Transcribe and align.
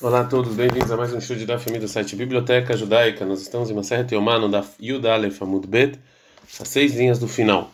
Olá 0.00 0.20
a 0.20 0.24
todos, 0.24 0.54
bem-vindos 0.54 0.92
a 0.92 0.96
mais 0.96 1.12
um 1.12 1.18
estudo 1.18 1.44
da 1.44 1.58
família 1.58 1.80
do 1.80 1.88
site 1.88 2.14
Biblioteca 2.14 2.76
Judaica. 2.76 3.26
Nós 3.26 3.42
estamos 3.42 3.68
em 3.68 3.72
uma 3.72 3.82
série 3.82 4.04
Teomano 4.04 4.48
da 4.48 4.64
Yud 4.80 5.04
Aleph 5.08 5.42
Amud 5.42 5.66
Bet, 5.66 5.98
as 6.60 6.68
seis 6.68 6.94
linhas 6.94 7.18
do 7.18 7.26
final. 7.26 7.72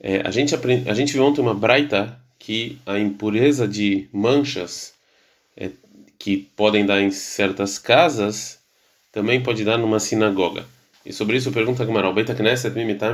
É, 0.00 0.22
a, 0.26 0.30
gente 0.30 0.54
aprend... 0.54 0.88
a 0.88 0.94
gente 0.94 1.12
viu 1.12 1.22
ontem 1.22 1.42
uma 1.42 1.52
braita 1.52 2.18
que 2.38 2.78
a 2.86 2.98
impureza 2.98 3.68
de 3.68 4.08
manchas 4.14 4.94
é, 5.54 5.68
que 6.18 6.38
podem 6.56 6.86
dar 6.86 7.02
em 7.02 7.10
certas 7.10 7.78
casas 7.78 8.58
também 9.12 9.42
pode 9.42 9.62
dar 9.62 9.76
numa 9.76 10.00
sinagoga. 10.00 10.64
E 11.04 11.12
sobre 11.12 11.36
isso 11.36 11.52
pergunta 11.52 11.84
Gamaral, 11.84 12.14
Beta 12.14 12.34
Knesset 12.34 12.74
Mimitam 12.74 13.12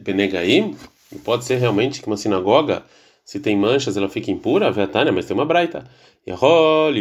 Benegaim? 0.00 0.74
Pode 1.22 1.44
ser 1.44 1.58
realmente 1.58 2.00
que 2.00 2.06
uma 2.06 2.16
sinagoga 2.16 2.82
se 3.26 3.40
tem 3.40 3.56
manchas, 3.56 3.96
ela 3.96 4.08
fica 4.08 4.30
impura, 4.30 4.70
Vetânia, 4.70 5.12
mas 5.12 5.26
tem 5.26 5.36
uma 5.36 5.44
braita. 5.44 5.82
E 6.24 6.32
o 6.32 6.92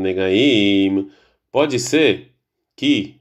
Negaim. 0.00 1.10
Pode 1.50 1.80
ser 1.80 2.30
que 2.76 3.16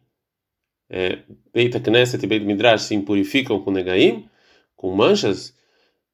é, 0.87 1.17
Beita 1.51 1.79
Knesset 1.79 2.23
e 2.23 2.27
Beit 2.27 2.45
Midrash 2.45 2.83
se 2.83 2.93
impurificam 2.93 3.59
com 3.59 3.71
Negaim, 3.71 4.29
com 4.75 4.95
manchas. 4.95 5.57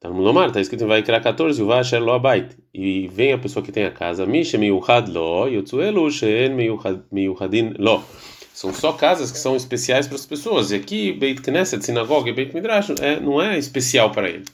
Tá 0.00 0.08
no 0.08 0.22
Lomar, 0.22 0.48
está 0.48 0.62
escrito 0.62 0.84
em 0.84 0.86
Vaikra 0.86 1.20
14, 1.20 1.62
o 1.62 1.66
Vasher 1.66 2.02
Lo 2.02 2.12
Abait. 2.12 2.56
E 2.72 3.06
vem 3.08 3.34
a 3.34 3.38
pessoa 3.38 3.62
que 3.62 3.70
tem 3.70 3.84
a 3.84 3.90
casa, 3.90 4.24
Misha 4.24 4.56
Miuhad 4.56 5.10
Lo, 5.10 5.46
Yotzuelu 5.46 6.10
Shen 6.10 6.54
Miuhadin 7.12 7.74
Lo. 7.78 8.02
São 8.54 8.72
só 8.72 8.94
casas 8.94 9.30
que 9.30 9.38
são 9.38 9.54
especiais 9.54 10.06
para 10.06 10.16
as 10.16 10.24
pessoas. 10.24 10.70
E 10.70 10.76
aqui, 10.76 11.12
Beit 11.12 11.42
Knesset, 11.42 11.84
sinagoga 11.84 12.30
e 12.30 12.32
Beit 12.32 12.54
Midrash, 12.54 12.94
é, 12.98 13.20
não 13.20 13.42
é 13.42 13.58
especial 13.58 14.10
para 14.10 14.30
ele. 14.30 14.46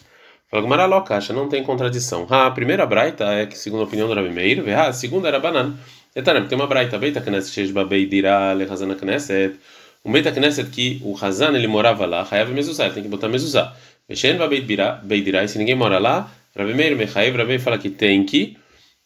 Fala 0.50 0.62
Gumara 0.62 0.86
Lokacha, 0.86 1.32
não 1.32 1.48
tem 1.48 1.62
contradição. 1.62 2.26
a 2.28 2.50
primeira 2.50 2.86
braita 2.86 3.24
é 3.24 3.46
que, 3.46 3.58
segundo 3.58 3.80
a 3.80 3.84
opinião 3.84 4.06
do 4.06 4.14
Rabi 4.14 4.30
Meir, 4.30 4.62
a 4.78 4.92
segunda 4.92 5.28
era 5.28 5.40
banana. 5.40 5.76
Etanem, 6.14 6.46
tem 6.46 6.56
uma 6.56 6.66
braita, 6.66 6.96
Beita 6.96 7.20
Knesset, 7.20 7.52
Sheshba 7.52 7.84
Beidira, 7.84 8.52
Lehazana 8.52 8.94
Knesset. 8.94 9.56
Um 10.04 10.12
Beita 10.12 10.30
Knesset 10.30 10.70
que 10.70 11.00
o 11.02 11.16
Hazan 11.20 11.56
ele 11.56 11.66
morava 11.66 12.06
lá, 12.06 12.26
Hayav 12.30 12.52
Mezuzah, 12.52 12.84
ele 12.84 12.94
tem 12.94 13.02
que 13.02 13.08
botar 13.08 13.28
Mezuzah. 13.28 13.74
Veshen 14.08 14.38
Beidira, 15.02 15.44
e 15.44 15.48
se 15.48 15.58
ninguém 15.58 15.74
mora 15.74 15.98
lá, 15.98 16.30
Rabi 16.56 16.74
Meir, 16.74 16.94
Mechaev, 16.94 17.36
Rabi 17.36 17.58
fala 17.58 17.78
que 17.78 17.90
tem 17.90 18.22
que, 18.24 18.56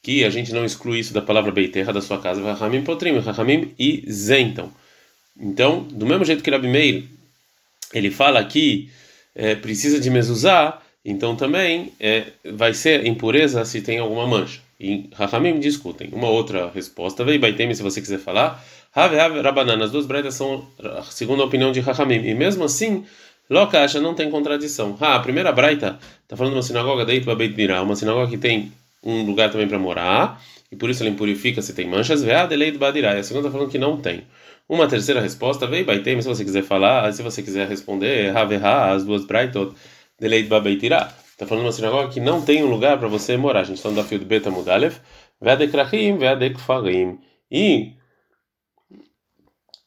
que 0.02 0.24
a 0.24 0.30
gente 0.30 0.52
não 0.52 0.64
exclui 0.64 0.98
isso 0.98 1.14
da 1.14 1.22
palavra 1.22 1.50
Beiterra 1.50 1.92
da 1.92 2.02
sua 2.02 2.20
casa, 2.20 2.42
Rahamim 2.42 2.82
Potrim, 2.82 3.18
Rahamim 3.20 3.72
isentam. 3.78 4.70
Então, 5.38 5.82
do 5.84 6.04
mesmo 6.04 6.24
jeito 6.24 6.42
que 6.42 6.50
Rabi 6.50 6.68
Meir, 6.68 7.04
ele 7.94 8.10
fala 8.10 8.44
que 8.44 8.90
é, 9.34 9.54
precisa 9.54 9.98
de 9.98 10.10
Mezuzah, 10.10 10.78
então 11.04 11.36
também 11.36 11.92
é, 12.00 12.24
vai 12.52 12.74
ser 12.74 13.06
impureza 13.06 13.64
se 13.64 13.80
tem 13.80 13.98
alguma 13.98 14.26
mancha. 14.26 14.60
E 14.80 15.08
Rahamim 15.14 15.58
discutem. 15.58 16.10
Uma 16.12 16.28
outra 16.28 16.70
resposta, 16.72 17.24
veio 17.24 17.40
Baitem, 17.40 17.74
se 17.74 17.82
você 17.82 18.00
quiser 18.00 18.18
falar. 18.18 18.62
Have, 18.94 19.18
have, 19.18 19.40
Rabanan, 19.40 19.82
as 19.84 19.90
duas 19.90 20.06
breitas 20.06 20.34
são 20.34 20.66
segundo 21.10 21.42
a 21.42 21.46
opinião 21.46 21.72
de 21.72 21.80
Rahamim. 21.80 22.24
E 22.26 22.34
mesmo 22.34 22.64
assim, 22.64 23.04
Lokasha 23.50 24.00
não 24.00 24.14
tem 24.14 24.30
contradição. 24.30 24.96
Ah, 25.00 25.16
a 25.16 25.20
primeira 25.20 25.50
braita 25.50 25.98
está 26.22 26.36
falando 26.36 26.52
de 26.52 26.58
uma 26.58 26.62
sinagoga 26.62 27.04
da 27.04 27.14
Itba 27.14 27.34
Beit 27.34 27.54
Birah, 27.54 27.82
uma 27.82 27.96
sinagoga 27.96 28.28
que 28.28 28.38
tem 28.38 28.72
um 29.02 29.22
lugar 29.22 29.50
também 29.50 29.66
para 29.66 29.78
morar, 29.78 30.42
e 30.70 30.76
por 30.76 30.90
isso 30.90 31.02
ela 31.02 31.10
impurifica 31.10 31.62
se 31.62 31.72
tem 31.72 31.88
manchas. 31.88 32.22
Vead 32.22 32.52
Eleit 32.52 32.78
Badirá. 32.78 33.16
E 33.16 33.20
a 33.20 33.22
segunda 33.24 33.48
está 33.48 33.56
falando 33.56 33.70
que 33.70 33.78
não 33.78 33.96
tem. 33.96 34.22
Uma 34.68 34.86
terceira 34.86 35.20
resposta, 35.20 35.66
veio 35.66 35.86
Baitem, 35.86 36.20
se 36.20 36.28
você 36.28 36.44
quiser 36.44 36.62
falar, 36.62 37.10
se 37.12 37.22
você 37.22 37.42
quiser 37.42 37.66
responder, 37.66 38.36
Have, 38.36 38.56
as 38.56 39.04
duas 39.04 39.24
braitot 39.24 39.74
Deleit 40.18 40.48
Babeitirá. 40.48 41.12
Está 41.30 41.46
falando 41.46 41.62
de 41.62 41.66
uma 41.68 41.72
sinagoga 41.72 42.08
que 42.08 42.20
não 42.20 42.42
tem 42.42 42.64
um 42.64 42.70
lugar 42.70 42.98
para 42.98 43.08
você 43.08 43.36
morar. 43.36 43.60
A 43.60 43.64
gente 43.64 43.76
está 43.76 43.90
no 43.90 44.02
fio 44.02 44.18
do 44.18 44.26
Beta 44.26 44.50
Mudalev. 44.50 44.96
Veadekrachim, 45.40 46.18
Veadekfarim. 46.18 47.18
E 47.50 47.92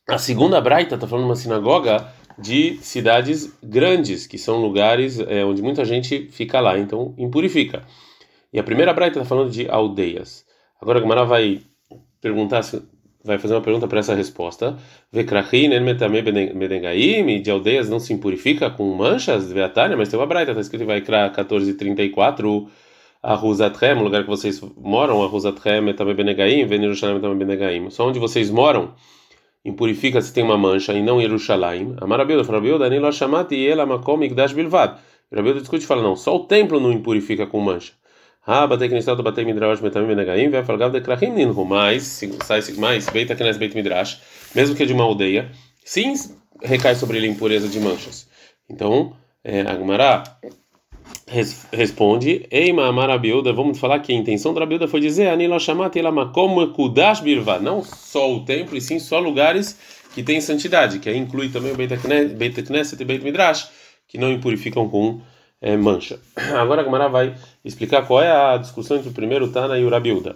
a 0.08 0.18
segunda 0.18 0.62
Braita 0.62 0.96
está 0.96 1.08
falando 1.08 1.26
de 1.26 1.30
uma 1.30 1.36
sinagoga 1.36 2.08
de 2.38 2.78
cidades 2.82 3.54
grandes, 3.62 4.26
que 4.26 4.38
são 4.38 4.62
lugares 4.62 5.20
é, 5.20 5.44
onde 5.46 5.62
muita 5.62 5.86
gente 5.86 6.28
fica 6.32 6.60
lá, 6.60 6.78
então 6.80 7.14
impurifica. 7.18 7.86
E 8.52 8.60
a 8.60 8.64
primeira 8.64 8.94
Braita 8.94 9.20
está 9.20 9.28
falando 9.28 9.52
de 9.52 9.70
aldeias. 9.70 10.46
Agora 10.82 11.00
a 11.00 11.02
Gamara 11.02 11.26
vai 11.26 11.62
perguntar 12.20 12.64
se 12.64 12.82
vai 13.24 13.38
fazer 13.38 13.54
uma 13.54 13.62
pergunta 13.62 13.88
para 13.88 14.00
essa 14.00 14.16
resposta. 14.16 14.78
Vekrachin 15.12 15.70
bedengaim, 16.56 17.42
de 17.42 17.52
aldeias 17.52 17.90
não 17.90 18.00
se 18.00 18.14
impurifica 18.14 18.70
com 18.70 18.94
manchas, 18.96 19.52
veatária, 19.52 19.96
mas 19.96 20.10
tem 20.10 20.20
uma 20.20 20.26
braita, 20.26 20.52
está 20.52 20.62
escrito 20.62 20.84
em 20.84 20.88
Vaikra 20.88 21.24
1434, 21.26 22.68
Arruzatrem, 23.24 23.98
o 23.98 24.04
lugar 24.04 24.24
que 24.24 24.30
vocês 24.30 24.60
moram, 24.78 25.24
Arruzatrem 25.24 25.94
também 25.94 26.16
benegaim, 26.16 26.66
Venerushalayim 26.66 27.22
também 27.22 27.38
benegaim. 27.38 27.90
Só 27.90 28.08
onde 28.08 28.20
vocês 28.20 28.50
moram 28.50 28.94
impurifica 29.64 30.20
se 30.22 30.34
tem 30.34 30.44
uma 30.44 30.58
mancha 30.58 30.94
e 30.94 31.04
não 31.04 31.22
Yerushalayim. 31.22 31.96
Amarabilda, 32.02 32.44
Farabilda, 32.44 33.12
Shamati 33.12 33.56
e 33.56 33.68
Ela 33.68 33.86
Makom 33.86 34.24
Igdash 34.24 34.54
Bilvad. 34.54 34.98
Rabilda 35.34 35.62
discute 35.62 35.84
e 35.84 35.88
fala, 35.88 36.02
não, 36.02 36.16
só 36.16 36.36
o 36.36 36.46
templo 36.46 36.80
não 36.80 36.92
impurifica 36.92 37.46
com 37.48 37.60
mancha. 37.62 37.94
Ah, 38.46 38.66
batei 38.66 38.90
knesset, 38.90 39.22
batei 39.22 39.46
midrash, 39.46 39.82
metamim 39.82 40.08
benagaim, 40.08 40.50
vai 40.50 40.64
falar 40.64 40.90
de 40.90 41.00
krachim 41.02 41.30
ninhu, 41.30 41.64
mais, 41.64 42.22
sai 42.44 42.62
mais, 42.78 43.08
beita 43.08 43.36
knes 43.36 43.58
beit 43.58 43.76
midrash, 43.76 44.20
mesmo 44.56 44.76
que 44.76 44.82
é 44.82 44.86
de 44.88 44.94
uma 44.94 45.04
aldeia, 45.04 45.52
sim 45.86 46.14
recai 46.64 46.96
sobre 46.96 47.18
ele 47.18 47.28
impureza 47.28 47.68
de 47.68 47.80
manchas. 47.80 48.28
Então, 48.68 49.14
é, 49.44 49.62
Agmará 49.62 50.24
res, 51.28 51.68
responde, 51.72 52.48
Ei, 52.50 52.74
Marabilda, 52.74 53.54
vamos 53.54 53.80
falar 53.80 54.00
que 54.00 54.12
a 54.12 54.16
intenção 54.16 54.54
da 54.54 54.62
Rabilda 54.62 54.88
foi 54.88 55.02
dizer, 55.02 55.30
Anilo 55.30 55.60
shamat 55.60 55.96
elamakom 55.96 56.68
kudash 56.74 57.22
birva, 57.22 57.60
não 57.60 57.84
só 57.84 58.34
o 58.34 58.44
templo, 58.44 58.76
e 58.76 58.82
sim 58.82 59.00
só 59.00 59.20
lugares 59.20 59.78
que 60.14 60.24
têm 60.24 60.42
santidade, 60.42 61.00
que 61.00 61.10
aí 61.10 61.18
inclui 61.18 61.50
também 61.50 61.72
o 61.72 61.76
beita 61.76 61.98
knesset 62.64 63.02
e 63.02 63.06
beit 63.06 63.24
midrash, 63.24 63.70
que 64.08 64.18
não 64.18 64.32
impurificam 64.32 64.90
com 64.90 65.22
é, 65.62 65.78
mancha. 65.78 66.20
Agora 66.58 66.82
a 66.82 66.84
Gamara 66.84 67.08
vai 67.08 67.36
explicar 67.64 68.06
qual 68.08 68.22
é 68.22 68.32
a 68.32 68.58
discussão 68.58 68.98
entre 68.98 69.10
o 69.10 69.14
primeiro 69.14 69.48
Tana 69.50 69.78
e 69.78 69.86
o 69.86 69.90
Rabiuda. 69.90 70.36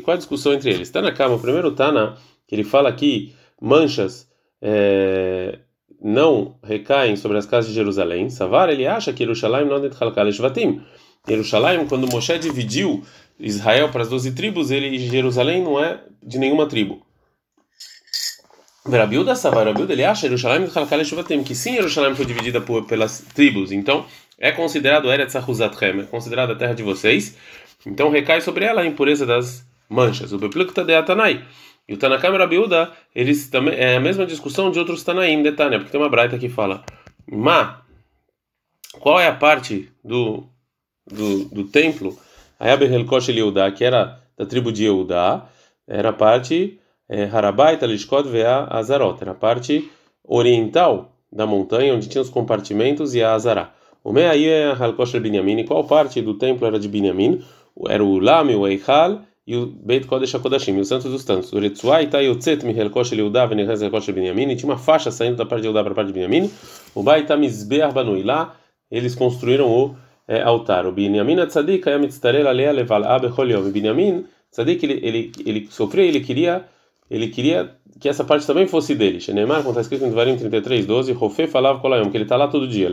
Qual 0.00 0.14
é 0.14 0.16
a 0.16 0.18
discussão 0.18 0.52
entre 0.52 0.70
eles? 0.70 0.90
Tana 0.90 1.12
Kama, 1.12 1.34
o 1.34 1.40
primeiro 1.40 1.72
Tana, 1.72 2.16
que 2.46 2.54
ele 2.54 2.64
fala 2.64 2.92
que 2.92 3.34
manchas 3.60 4.30
é, 4.60 5.58
não 6.00 6.56
recaem 6.62 7.16
sobre 7.16 7.36
as 7.36 7.46
casas 7.46 7.70
de 7.70 7.74
Jerusalém. 7.74 8.30
Savar, 8.30 8.70
ele 8.70 8.86
acha 8.86 9.12
que 9.12 9.24
Jerusalém 9.24 9.66
não 9.66 9.76
é 9.76 10.32
Shvatim. 10.32 10.80
Jerusalém, 11.26 11.86
quando 11.86 12.10
Moshe 12.10 12.38
dividiu 12.38 13.02
Israel 13.38 13.90
para 13.90 14.02
as 14.02 14.08
doze 14.08 14.32
tribos, 14.32 14.70
ele 14.70 14.98
Jerusalém 14.98 15.62
não 15.62 15.82
é 15.82 16.00
de 16.22 16.38
nenhuma 16.38 16.66
tribo. 16.66 17.04
Rabiuda 18.84 19.36
Savar, 19.36 19.66
Rabiuda, 19.66 19.92
ele 19.92 20.04
acha 20.04 20.28
Jerusalém 20.28 20.66
que 21.44 21.54
sim, 21.54 21.74
Jerusalém 21.74 22.14
foi 22.16 22.24
dividida 22.24 22.60
por, 22.60 22.84
pelas 22.84 23.20
tribos, 23.32 23.70
então 23.70 24.04
é 24.38 24.50
considerado 24.50 25.10
Eretz 25.10 25.36
é 25.36 26.02
considerada 26.10 26.52
a 26.52 26.56
terra 26.56 26.74
de 26.74 26.82
vocês, 26.82 27.36
então 27.86 28.10
recai 28.10 28.40
sobre 28.40 28.64
ela 28.64 28.82
a 28.82 28.86
impureza 28.86 29.24
das 29.24 29.64
manchas. 29.88 30.32
O 30.32 30.38
Beplukta 30.38 30.84
de 30.84 30.94
Atanai. 30.94 31.44
E 31.88 31.94
o 31.94 31.96
Tanakam 31.96 32.34
e 32.34 32.38
Rabiuda, 32.38 32.92
eles 33.14 33.48
também, 33.48 33.74
é 33.74 33.96
a 33.96 34.00
mesma 34.00 34.24
discussão 34.24 34.70
de 34.70 34.78
outros 34.78 35.02
Tanaim 35.02 35.42
de 35.42 35.52
Tânia, 35.52 35.78
porque 35.78 35.90
tem 35.90 36.00
uma 36.00 36.08
braita 36.08 36.38
que 36.38 36.48
fala, 36.48 36.84
Ma, 37.30 37.82
qual 39.00 39.20
é 39.20 39.26
a 39.26 39.34
parte 39.34 39.90
do, 40.02 40.44
do, 41.06 41.44
do 41.46 41.64
templo, 41.64 42.18
Ayab 42.58 42.84
Helkosh 42.84 43.28
Yehuda, 43.28 43.70
que 43.72 43.84
era 43.84 44.20
da 44.36 44.46
tribo 44.46 44.72
de 44.72 44.84
Yehuda, 44.84 45.44
era 45.86 46.10
a 46.10 46.12
parte 46.12 46.78
é, 47.12 47.28
Harabaita 47.30 47.86
Lishkot 47.86 48.26
Vea 48.26 48.66
Azarot, 48.70 49.18
era 49.20 49.32
a 49.32 49.34
parte 49.34 49.90
oriental 50.24 51.12
da 51.30 51.46
montanha, 51.46 51.94
onde 51.94 52.08
tinha 52.08 52.22
os 52.22 52.30
compartimentos 52.30 53.14
e 53.14 53.22
a 53.22 53.34
Azará. 53.34 53.74
O 54.02 54.12
Meaí 54.12 54.48
é 54.48 54.72
Halkosh 54.72 55.18
Binyamin, 55.18 55.64
qual 55.64 55.84
parte 55.84 56.22
do 56.22 56.34
templo 56.34 56.66
era 56.66 56.78
de 56.78 56.88
Binyamin? 56.88 57.42
Era 57.86 58.02
o 58.02 58.18
Lame, 58.18 58.54
o 58.54 58.66
Eichal 58.66 59.20
e 59.46 59.54
o 59.54 59.66
Beit 59.66 60.06
Kodesh 60.06 60.34
HaKodashim, 60.34 60.78
o 60.78 60.84
Santos 60.86 61.10
dos 61.10 61.22
Santos. 61.22 61.52
O 61.52 61.58
Retzuai 61.58 62.06
Tayotzet 62.06 62.64
Mihelkosh 62.64 63.12
Eliudav 63.12 63.50
Venechaz 63.50 63.82
Halkosh 63.82 64.08
Binyamin, 64.10 64.50
e 64.50 64.56
tinha 64.56 64.70
uma 64.70 64.78
faixa 64.78 65.10
saindo 65.10 65.36
da 65.36 65.44
parte 65.44 65.62
de 65.62 65.68
Eudá 65.68 65.82
para 65.82 65.92
a 65.92 65.94
parte 65.94 66.08
de 66.08 66.14
Binyamin. 66.14 66.50
O 66.94 67.02
Baita 67.02 67.36
Mizbeah 67.36 67.90
Banui, 67.90 68.22
lá 68.22 68.56
eles 68.90 69.14
construíram 69.14 69.70
o 69.70 69.94
é, 70.26 70.40
altar. 70.40 70.86
O 70.86 70.92
Binyamin 70.92 71.36
Tzadik 71.46 71.86
Ayamitztarel 71.86 72.48
Alea 72.48 72.72
Leval 72.72 73.04
Abe 73.04 73.30
Choliom. 73.30 73.60
O 73.60 73.70
Binyamin 73.70 74.24
Tzadik, 74.50 74.82
ele, 74.84 75.00
ele, 75.02 75.32
ele 75.44 75.68
sofreu, 75.70 76.04
ele 76.04 76.20
queria 76.20 76.64
ele 77.12 77.28
queria 77.28 77.76
que 78.00 78.08
essa 78.08 78.24
parte 78.24 78.46
também 78.46 78.66
fosse 78.66 78.94
dele. 78.94 79.20
Shenemar, 79.20 79.58
como 79.58 79.68
está 79.68 79.82
escrito 79.82 80.04
em 80.04 80.08
Devarim 80.08 80.34
33, 80.34 80.86
12, 80.86 81.12
Rofê 81.12 81.46
falava 81.46 81.78
Kolayom, 81.78 82.10
que 82.10 82.16
ele 82.16 82.24
está 82.24 82.36
lá 82.36 82.48
todo 82.48 82.66
dia. 82.66 82.88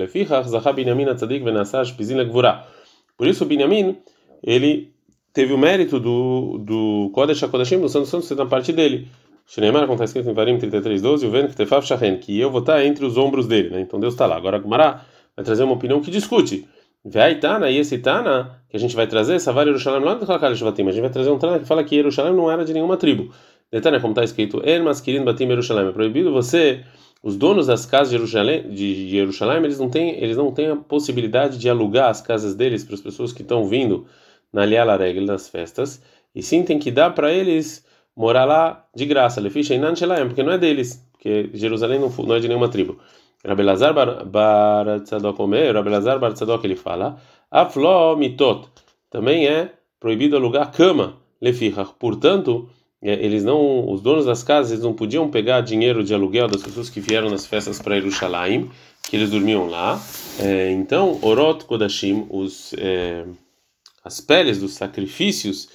Por 3.18 3.28
isso, 3.28 3.46
Binyamin, 3.46 3.98
ele 4.44 4.92
teve 5.34 5.54
o 5.54 5.58
mérito 5.58 6.02
do, 6.02 6.58
do 6.60 7.12
Kodesh 7.14 7.42
HaKodashim, 7.42 7.80
do 7.80 7.88
Santo 7.88 8.08
Santo, 8.08 8.26
ser 8.26 8.36
na 8.36 8.46
parte 8.46 8.74
dele. 8.74 9.08
Shenemar, 9.48 9.84
como 9.84 9.94
está 9.94 10.04
escrito 10.04 10.26
em 10.26 10.30
Devarim 10.30 10.58
33, 10.58 11.02
12, 11.02 11.26
o 11.26 11.32
Ven 11.32 11.48
Ktefaf 11.48 11.88
Shahen, 11.88 12.18
que 12.18 12.38
eu 12.38 12.52
vou 12.52 12.60
estar 12.60 12.84
entre 12.86 13.06
os 13.06 13.18
ombros 13.18 13.48
dele. 13.48 13.70
Né? 13.70 13.80
Então 13.80 14.02
Deus 14.02 14.14
está 14.14 14.26
lá. 14.26 14.36
Agora, 14.36 14.60
Gumará 14.60 15.06
vai 15.34 15.46
trazer 15.46 15.64
uma 15.64 15.74
opinião 15.74 16.02
que 16.02 16.12
discute. 16.12 16.68
Vai 17.04 17.40
Tana, 17.40 17.70
e 17.72 17.78
esse 17.78 17.98
Tana 18.00 18.62
que 18.70 18.76
a 18.76 18.80
gente 18.80 18.96
vai 18.96 19.08
trazer, 19.08 19.40
Savar 19.40 19.66
Yerushalayim 19.66 20.04
lá 20.04 20.14
do 20.16 20.26
Kalakal 20.28 20.54
Shvatim, 20.54 20.84
a 20.84 20.92
gente 20.92 21.02
vai 21.02 21.10
trazer 21.10 21.30
um 21.30 21.40
Tana 21.40 21.58
que 21.58 21.66
fala 21.66 21.84
que 21.84 21.96
Yerushalayim 21.96 22.36
não 22.36 22.52
era 22.52 22.66
de 22.66 22.74
nenhuma 22.74 22.98
tribo. 22.98 23.34
Detana, 23.72 24.00
como 24.00 24.14
está 24.14 24.24
escrito, 24.24 24.62
El 24.66 24.84
Maskirin 24.84 25.24
Batim 25.24 25.48
Yerushalayim, 25.48 25.90
é 25.90 25.92
proibido 25.92 26.34
você, 26.34 26.84
os 27.22 27.38
donos 27.38 27.68
das 27.68 27.86
casas 27.86 28.10
de 28.10 28.18
Jerusalém, 28.18 28.68
de 28.70 29.10
Jerusalém, 29.10 29.64
eles 29.64 29.78
não 29.78 29.90
têm, 29.90 30.22
eles 30.24 30.36
não 30.36 30.52
têm 30.52 30.70
a 30.70 30.76
possibilidade 30.76 31.60
de 31.60 31.70
alugar 31.70 32.10
as 32.10 32.20
casas 32.20 32.56
deles 32.56 32.84
para 32.84 32.96
as 32.96 33.02
pessoas 33.02 33.32
que 33.32 33.44
estão 33.44 33.66
vindo 33.66 34.08
na 34.52 34.66
Liala 34.66 34.98
Regel 34.98 35.24
nas 35.24 35.48
festas, 35.48 36.02
e 36.34 36.42
sim 36.42 36.64
tem 36.64 36.80
que 36.80 36.90
dar 36.90 37.12
para 37.12 37.32
eles 37.32 37.86
morar 38.16 38.46
lá 38.46 38.88
de 38.96 39.06
graça, 39.06 39.40
porque 39.40 40.44
não 40.44 40.52
é 40.54 40.58
deles, 40.58 41.08
porque 41.12 41.52
Jerusalém 41.54 42.00
não, 42.00 42.10
não 42.10 42.36
é 42.36 42.40
de 42.40 42.48
nenhuma 42.48 42.70
tribo. 42.70 42.98
Rabelazar 43.46 43.94
bar 43.94 45.00
tzadok 45.02 45.42
omer, 45.42 45.76
Rabelazar 45.76 46.20
bar 46.20 46.34
tzadok 46.34 46.66
ele 46.66 46.76
fala, 46.76 47.18
aflo 47.52 48.18
mitot, 48.18 48.68
também 49.12 49.48
é 49.48 49.72
proibido 50.00 50.36
alugar 50.36 50.72
cama, 50.72 51.18
lefichach, 51.40 51.94
portanto, 52.00 52.68
eles 53.02 53.44
não, 53.44 53.90
os 53.90 54.02
donos 54.02 54.26
das 54.26 54.44
casas, 54.44 54.72
eles 54.72 54.84
não 54.84 54.94
podiam 54.94 55.30
pegar 55.30 55.62
dinheiro 55.62 56.04
de 56.04 56.14
aluguel 56.14 56.48
das 56.48 56.62
pessoas 56.62 56.90
que 56.90 57.00
vieram 57.00 57.30
nas 57.30 57.46
festas 57.46 57.82
para 57.82 57.96
Jerusalém, 57.96 58.70
que 59.10 59.16
eles 59.16 59.30
dormiam 59.30 59.68
lá. 59.68 60.02
É, 60.40 60.72
então, 60.72 61.18
orot 61.22 61.66
kodashim, 61.66 62.26
os 62.30 62.74
é, 62.78 63.26
as 64.04 64.20
peles 64.20 64.60
dos 64.60 64.74
sacrifícios 64.74 65.70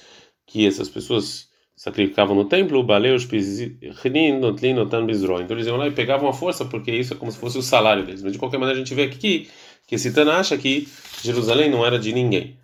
que 0.45 0.67
essas 0.67 0.89
pessoas 0.89 1.47
sacrificavam 1.75 2.35
no 2.35 2.45
templo, 2.45 2.81
baleus, 2.83 3.25
pizrin, 3.25 4.39
notlin, 4.39 4.73
notan. 4.73 5.05
Então 5.09 5.55
eles 5.55 5.67
iam 5.67 5.77
lá 5.77 5.87
e 5.87 5.91
pegavam 5.91 6.29
a 6.29 6.33
força, 6.33 6.63
porque 6.65 6.91
isso 6.91 7.13
é 7.13 7.17
como 7.17 7.31
se 7.31 7.37
fosse 7.37 7.57
o 7.57 7.61
salário 7.61 8.05
deles. 8.05 8.23
Mas 8.23 8.33
de 8.33 8.39
qualquer 8.39 8.57
maneira 8.57 8.79
a 8.79 8.83
gente 8.83 8.95
vê 8.95 9.03
aqui 9.03 9.49
que 9.85 9.95
esse 9.95 10.13
Tana 10.13 10.37
acha 10.37 10.57
que 10.57 10.87
Jerusalém 11.21 11.69
não 11.69 11.85
era 11.85 11.99
de 11.99 12.13
ninguém. 12.13 12.57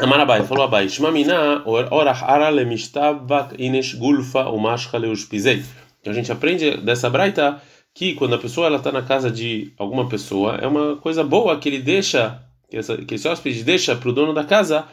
Amarabai 0.00 0.44
falou 0.44 0.62
Abai, 0.62 0.88
Shmamina 0.88 1.64
orach 1.66 2.22
ara 2.22 2.48
lemishtabak 2.50 3.56
inesh 3.58 3.96
gulfa 3.96 4.48
umashcha 4.48 4.96
leushpizei. 4.96 5.64
Então 6.00 6.12
a 6.12 6.14
gente 6.14 6.30
aprende 6.30 6.76
dessa 6.76 7.10
braita 7.10 7.60
que 7.92 8.14
quando 8.14 8.36
a 8.36 8.38
pessoa 8.38 8.68
ela 8.68 8.76
está 8.76 8.92
na 8.92 9.02
casa 9.02 9.28
de 9.28 9.72
alguma 9.76 10.08
pessoa 10.08 10.54
é 10.54 10.68
uma 10.68 10.96
coisa 10.98 11.24
boa 11.24 11.58
que 11.58 11.68
ele 11.68 11.80
deixa 11.80 12.40
que, 12.70 12.76
essa, 12.76 12.96
que 12.96 13.16
esse 13.16 13.26
hóspede 13.26 13.64
deixa 13.64 13.96
para 13.96 14.08
o 14.08 14.12
dono 14.12 14.32
da 14.32 14.44
casa 14.44 14.86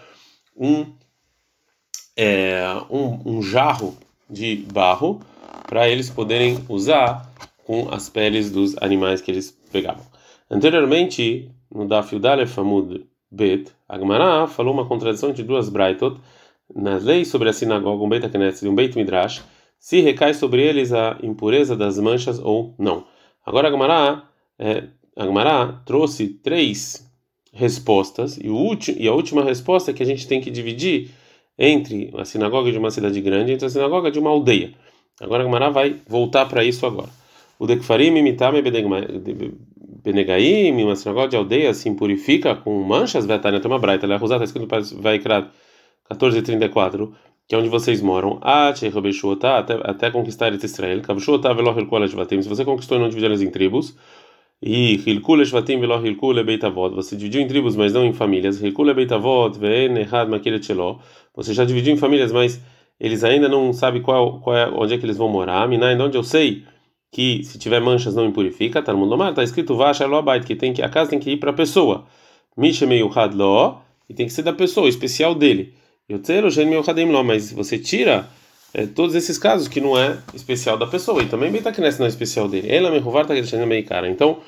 um, 0.57 0.92
é, 2.18 2.63
um, 2.90 3.38
um 3.38 3.42
jarro 3.44 3.96
de 4.28 4.56
barro 4.74 5.22
para 5.68 5.88
eles 5.88 6.10
poderem 6.10 6.66
usar 6.68 7.31
com 7.63 7.94
as 7.94 8.10
peles 8.10 8.50
dos 8.50 8.75
animais 8.81 9.22
que 9.22 9.30
eles 9.30 9.52
pegavam. 9.72 10.04
Anteriormente, 10.50 11.52
no 11.72 11.88
Daf 11.88 12.16
Yudalef 12.16 12.60
Amud 12.60 13.06
Bet, 13.35 13.71
Agmará 13.87 14.47
falou 14.47 14.73
uma 14.73 14.85
contradição 14.85 15.29
entre 15.29 15.43
duas 15.43 15.69
Braitot 15.69 16.19
nas 16.73 17.03
leis 17.03 17.27
sobre 17.27 17.49
a 17.49 17.53
sinagoga, 17.53 18.03
um 18.03 18.09
Beit 18.09 18.25
HaKnesset 18.25 18.65
e 18.65 18.69
um 18.69 18.75
Beit 18.75 18.95
Midrash, 18.95 19.43
se 19.77 19.99
recai 19.99 20.33
sobre 20.33 20.63
eles 20.63 20.93
a 20.93 21.17
impureza 21.21 21.75
das 21.75 21.99
manchas 21.99 22.39
ou 22.39 22.73
não. 22.79 23.05
Agora 23.45 23.67
Agmará, 23.67 24.23
é, 24.57 24.85
Agmará 25.15 25.81
trouxe 25.85 26.27
três 26.27 27.05
respostas 27.53 28.37
e, 28.37 28.47
e 28.97 29.07
a 29.07 29.13
última 29.13 29.43
resposta 29.43 29.91
é 29.91 29.93
que 29.93 30.01
a 30.01 30.05
gente 30.05 30.27
tem 30.27 30.41
que 30.41 30.49
dividir 30.49 31.11
entre 31.57 32.11
a 32.17 32.25
sinagoga 32.25 32.71
de 32.71 32.77
uma 32.77 32.91
cidade 32.91 33.19
grande 33.21 33.51
e 33.51 33.53
entre 33.55 33.67
a 33.67 33.69
sinagoga 33.69 34.09
de 34.09 34.19
uma 34.19 34.29
aldeia. 34.29 34.73
Agora 35.21 35.43
a 35.43 35.45
Gemara 35.45 35.69
vai 35.69 36.01
voltar 36.07 36.45
para 36.47 36.63
isso 36.63 36.85
agora. 36.85 37.09
O 37.57 37.65
Dekfarim 37.65 38.17
imitame 38.17 38.61
benegaim, 40.06 40.84
uma 40.84 40.96
sinagoga 40.96 41.28
de 41.30 41.36
aldeia 41.36 41.74
se 41.74 41.90
impurifica 41.90 42.56
com 42.56 42.84
manchas, 42.84 43.25
Vetania 43.25 43.60
tem 43.60 43.69
uma 43.69 43.80
braita, 43.80 44.06
ela 44.06 44.16
está 44.16 44.44
escrito 44.44 44.68
vai 45.02 45.18
criar 45.18 45.52
1434, 46.12 47.12
que 47.48 47.56
é 47.56 47.57
onde 47.57 47.68
vocês 47.68 48.02
moram, 48.02 48.40
até, 48.42 48.88
até 49.84 50.12
conquistar 50.12 50.54
Israel, 50.54 51.02
se 51.02 52.50
você 52.50 52.63
conquistou 52.63 52.98
e 52.98 53.02
não 53.02 53.10
dividiu 53.10 53.28
elas 53.28 53.42
em 53.42 53.50
tribos, 53.50 53.98
e 54.62 54.96
Hilkule 55.06 55.46
Shvatim 55.46 55.80
velo 55.80 56.06
Hilkule 56.06 56.44
Beitavot. 56.44 56.96
Você 56.96 57.16
dividiu 57.16 57.42
em 57.42 57.48
tribos, 57.48 57.75
mas 57.75 57.94
não 57.94 58.06
em 58.06 58.13
famílias. 58.13 58.62
Hilkule 58.62 58.94
Beitavot 58.94 59.60
ve'en 59.60 59.98
echad 59.98 60.30
makiret 60.30 60.66
shelo. 60.66 61.00
Você 61.36 61.54
já 61.54 61.66
dividiu 61.66 61.94
em 61.94 61.98
famílias, 61.98 62.31
mas 62.31 62.62
eles 63.00 63.24
ainda 63.24 63.50
não 63.50 63.74
sabem 63.74 64.02
qual, 64.02 64.40
qual 64.40 64.56
é, 64.56 64.68
onde 64.69 64.94
é 64.94 64.98
que 64.98 65.06
eles 65.06 65.18
vão 65.18 65.30
morar. 65.30 65.68
Minai, 65.68 66.00
onde 66.00 66.18
eu 66.18 66.24
sei 66.24 66.63
que 67.15 67.45
se 67.45 67.57
tiver 67.57 67.79
manchas 67.79 68.13
não 68.13 68.25
impurifica. 68.25 68.81
No 68.81 68.97
mundo 68.97 69.29
Está 69.29 69.41
escrito 69.41 69.73
Vasha 69.73 70.06
lo 70.06 70.17
abait, 70.17 70.45
que 70.45 70.53
tem 70.53 70.73
que 70.73 70.81
a 70.81 70.89
casa 70.89 71.12
tem 71.12 71.17
que 71.17 71.31
ir 71.31 71.38
para 71.38 71.51
a 71.51 71.53
pessoa. 71.53 72.06
Misha 72.57 72.85
meio 72.85 73.09
lo 73.33 73.77
e 74.09 74.13
tem 74.13 74.27
que 74.27 74.33
ser 74.33 74.41
da 74.41 74.51
pessoa, 74.51 74.89
especial 74.89 75.33
dele. 75.33 75.73
Eu 76.09 76.19
o 76.45 76.50
gen 76.50 76.65
meu 76.65 76.83
hadim 76.85 77.09
lo, 77.09 77.23
mas 77.23 77.53
você 77.53 77.79
tira 77.79 78.27
é, 78.73 78.85
todos 78.85 79.15
esses 79.15 79.38
casos 79.38 79.69
que 79.69 79.79
não 79.79 79.97
é 79.97 80.17
especial 80.33 80.77
da 80.77 80.85
pessoa 80.88 81.23
e 81.23 81.27
também 81.27 81.50
Beitaknes 81.50 81.97
não 81.97 82.06
é 82.06 82.09
especial 82.09 82.50
dele. 82.50 82.67
Ela 82.69 82.91
me 82.91 83.00
rovar 83.00 83.25
tá 83.25 83.33
meio 83.65 83.85
cara. 83.85 84.09
Então 84.09 84.39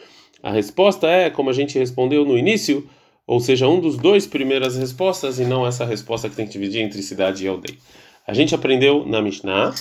a 0.44 0.52
resposta 0.52 1.08
é 1.08 1.30
como 1.30 1.50
a 1.50 1.54
gente 1.54 1.80
respondeu 1.80 2.26
no 2.26 2.38
início, 2.38 2.86
ou 3.26 3.40
seja, 3.40 3.66
um 3.66 3.80
dos 3.80 3.96
dois 3.96 4.28
primeiras 4.28 4.76
respostas 4.76 5.40
e 5.40 5.46
não 5.46 5.66
essa 5.66 5.86
resposta 5.86 6.28
que 6.28 6.36
tem 6.36 6.46
que 6.46 6.52
dividir 6.52 6.82
entre 6.82 7.02
cidade 7.02 7.46
e 7.46 7.48
aldeia. 7.48 7.78
A 8.28 8.34
gente 8.34 8.54
aprendeu 8.54 9.06
na 9.06 9.22
Mishnah 9.22 9.74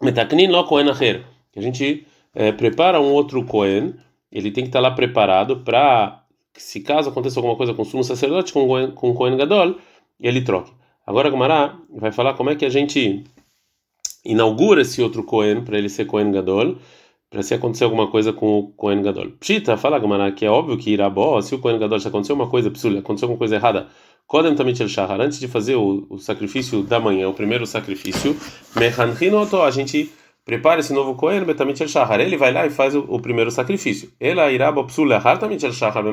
Metaknin 0.00 0.50
lo 0.50 0.64
kohen 0.64 0.88
acher. 0.88 1.24
A 1.56 1.60
gente 1.60 2.06
é, 2.34 2.52
prepara 2.52 3.00
um 3.00 3.12
outro 3.12 3.44
kohen, 3.44 3.94
ele 4.30 4.50
tem 4.50 4.64
que 4.64 4.68
estar 4.68 4.80
lá 4.80 4.90
preparado 4.90 5.58
para 5.58 6.22
se 6.54 6.80
caso 6.80 7.10
aconteça 7.10 7.38
alguma 7.38 7.56
coisa 7.56 7.74
com 7.74 7.82
o 7.82 7.84
sumo 7.84 8.04
sacerdote 8.04 8.52
com 8.52 8.92
com 8.92 9.10
o 9.10 9.14
kohen 9.14 9.36
gadol, 9.36 9.76
ele 10.20 10.42
troque. 10.42 10.72
Agora 11.06 11.30
Gumará 11.30 11.78
vai 11.88 12.10
falar 12.10 12.34
como 12.34 12.50
é 12.50 12.56
que 12.56 12.64
a 12.64 12.68
gente 12.68 13.24
inaugura 14.24 14.82
esse 14.82 15.00
outro 15.00 15.22
Cohen 15.22 15.62
para 15.62 15.78
ele 15.78 15.88
ser 15.88 16.06
Cohen 16.06 16.32
Gadol, 16.32 16.78
para 17.30 17.42
se 17.42 17.54
acontecer 17.54 17.84
alguma 17.84 18.08
coisa 18.10 18.32
com 18.32 18.58
o 18.58 18.68
Cohen 18.72 19.02
Gadol. 19.02 19.30
Pshita, 19.38 19.76
fala 19.76 19.98
Gumará 19.98 20.32
que 20.32 20.44
é 20.44 20.50
óbvio 20.50 20.76
que 20.76 20.90
irá 20.90 21.08
bom, 21.08 21.40
se 21.40 21.54
o 21.54 21.60
Cohen 21.60 21.78
Gadol 21.78 22.00
se 22.00 22.08
acontecer 22.08 22.32
uma 22.32 22.48
coisa, 22.48 22.70
psul, 22.70 22.98
aconteceu 22.98 23.26
alguma 23.26 23.38
coisa 23.38 23.54
errada, 23.54 23.88
Kodem 24.26 24.56
Tamit 24.56 24.82
El 24.82 24.88
Shahar, 24.88 25.20
antes 25.20 25.38
de 25.38 25.46
fazer 25.46 25.76
o, 25.76 26.04
o, 26.10 26.18
sacrifício 26.18 26.82
da 26.82 26.98
manhã, 26.98 27.28
o 27.28 27.34
primeiro 27.34 27.64
sacrifício, 27.64 28.36
Mehanchinoto, 28.74 29.62
a 29.62 29.70
gente 29.70 30.10
prepara 30.44 30.80
esse 30.80 30.92
novo 30.92 31.14
Kohen, 31.14 31.44
Betamit 31.44 31.80
El 31.80 31.88
Shahar. 31.88 32.20
Ele 32.20 32.36
vai 32.36 32.52
lá 32.52 32.66
e 32.66 32.70
faz 32.70 32.94
o, 32.94 33.04
o 33.08 33.20
primeiro 33.20 33.50
sacrifício. 33.50 34.10
Ela 34.18 34.50
irá 34.50 34.70
Bopsul 34.72 35.04
Lehar 35.04 35.38
Tamit 35.38 35.64
El 35.64 35.72
Shahar, 35.72 36.04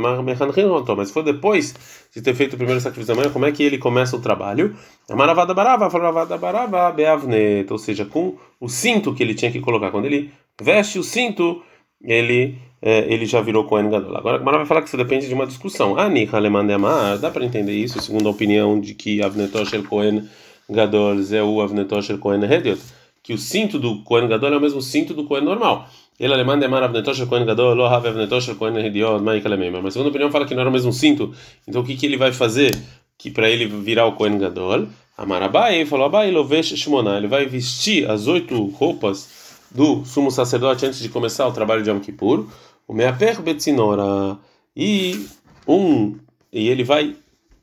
mas 0.96 1.12
foi 1.12 1.24
depois 1.24 1.76
de 2.14 2.22
ter 2.22 2.36
feito 2.36 2.54
o 2.54 2.58
primeiro 2.58 2.82
sacrifício 2.82 3.16
da 3.16 3.20
manhã, 3.20 3.32
como 3.32 3.46
é 3.46 3.52
que 3.52 3.64
ele 3.64 3.78
começa 3.78 4.16
o 4.16 4.22
trabalho? 4.22 4.76
Maravada 5.10 5.54
Barava, 5.54 5.90
Maravada 5.90 6.38
Barava, 6.38 6.92
Beavnet, 6.92 7.72
ou 7.72 7.78
seja, 7.78 8.06
com 8.06 8.36
o 8.60 8.68
cinto 8.68 9.14
que 9.14 9.24
ele 9.24 9.36
tinha 9.36 9.52
que 9.52 9.60
colocar. 9.60 9.92
Quando 9.92 10.06
ele 10.06 10.32
veste 10.62 11.00
o 11.00 11.04
cinto, 11.04 11.64
ele 12.02 12.60
ele 12.86 13.26
já 13.26 13.42
virou 13.42 13.64
Kohen 13.64 13.90
Gadol. 13.90 14.18
Agora, 14.18 14.40
Mara 14.40 14.58
vai 14.58 14.66
falar 14.66 14.82
que 14.82 14.88
isso 14.88 14.98
depende 14.98 15.28
de 15.28 15.34
uma 15.34 15.48
discussão. 15.48 15.96
Haleman 15.98 16.74
Amar, 16.74 17.18
dá 17.18 17.32
para 17.32 17.46
entender 17.46 17.74
isso, 17.74 18.02
segundo 18.02 18.28
a 18.28 18.32
opinião 18.32 18.80
de 18.80 18.94
que 18.94 19.24
Avnetosher 19.24 19.84
Kohen 19.84 20.28
Gadol, 20.70 21.22
Zeu 21.22 21.62
Avnetosher 21.62 22.18
Kohen 22.18 22.44
Hediot 22.44 22.82
que 23.24 23.34
o 23.34 23.38
cinto 23.38 23.80
do 23.80 24.04
Kohen 24.04 24.28
Gadol 24.28 24.54
é 24.54 24.58
o 24.58 24.62
mesmo 24.62 24.82
cinto 24.82 25.14
do 25.14 25.24
Kohen 25.24 25.46
normal. 25.46 25.88
Ele 26.20 26.34
alemão 26.34 26.60
demara 26.60 26.86
avnetosher 26.86 27.26
Kohen 27.26 27.46
Gadol, 27.46 27.74
lo 27.74 27.86
have 27.86 28.06
avnetosher 28.06 28.56
Kohen 28.56 28.78
Hediot, 28.78 29.24
maik 29.24 29.48
alemema. 29.48 29.82
Mas 29.82 29.94
segundo 29.94 30.08
a 30.08 30.10
opinião 30.10 30.30
fala 30.30 30.46
que 30.46 30.54
não 30.54 30.60
era 30.62 30.70
o 30.70 30.74
mesmo 30.74 30.92
cinto. 30.92 31.34
Então 31.66 31.82
o 31.82 31.86
que 31.86 31.96
que 31.96 32.06
ele 32.06 32.18
vai 32.18 32.34
fazer 32.34 32.78
que 33.18 33.32
para 33.32 33.50
ele 33.50 33.66
virar 33.66 34.06
o 34.06 34.12
Kohen 34.12 34.38
Gadol? 34.38 34.88
Amarabai 35.18 35.86
falou 35.86 36.08
Abai 36.08 36.32
lovesh 36.32 36.76
shmona. 36.76 37.18
Ele 37.18 37.28
vai 37.28 37.46
vestir 37.46 38.10
as 38.12 38.28
oito 38.28 38.66
roupas 38.72 39.58
do 39.72 40.04
sumo 40.04 40.30
sacerdote 40.30 40.86
antes 40.86 41.00
de 41.00 41.08
começar 41.08 41.48
o 41.48 41.54
trabalho 41.54 41.82
de 41.82 41.90
Yom 41.90 42.00
Kippur. 42.02 42.48
O 42.88 42.94
meaper 42.94 43.42
betzinora 43.42 44.38
e 44.76 45.28
um 45.68 46.18
e 46.52 46.68
ele 46.68 46.84
vai 46.84 47.16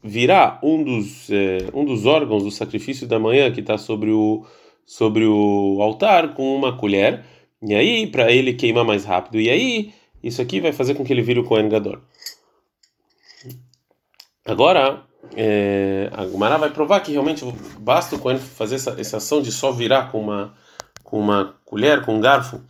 virar 0.03 0.59
um 0.63 0.83
dos 0.83 1.31
eh, 1.31 1.69
um 1.75 1.85
dos 1.85 2.07
órgãos 2.07 2.43
do 2.43 2.51
sacrifício 2.51 3.07
da 3.07 3.19
manhã 3.19 3.53
que 3.53 3.61
está 3.61 3.77
sobre 3.77 4.11
o 4.11 4.45
sobre 4.91 5.25
o 5.25 5.79
altar 5.81 6.35
com 6.35 6.53
uma 6.53 6.77
colher, 6.77 7.25
e 7.63 7.73
aí, 7.77 8.09
para 8.09 8.33
ele 8.33 8.55
queimar 8.55 8.85
mais 8.85 9.05
rápido, 9.05 9.39
e 9.39 9.49
aí, 9.49 9.95
isso 10.21 10.43
aqui 10.43 10.61
vai 10.61 10.73
fazer 10.73 10.95
com 10.95 11.05
que 11.05 11.13
ele 11.13 11.23
vire 11.23 11.39
o 11.39 11.45
Kohen 11.45 11.69
Gadol. 11.69 12.01
Agora, 14.45 15.05
é, 15.37 16.11
a 16.13 16.25
Gumara 16.25 16.59
vai 16.59 16.71
provar 16.71 16.99
que 17.01 17.13
realmente 17.13 17.45
basta 17.79 18.17
o 18.17 18.19
Kohen 18.19 18.41
fazer 18.41 18.75
essa, 18.75 19.01
essa 19.01 19.19
ação 19.19 19.41
de 19.41 19.53
só 19.53 19.71
virar 19.71 20.11
com 20.11 20.21
uma, 20.21 20.55
com 21.05 21.21
uma 21.21 21.55
colher, 21.65 22.05
com 22.05 22.17
um 22.17 22.21
garfo, 22.21 22.61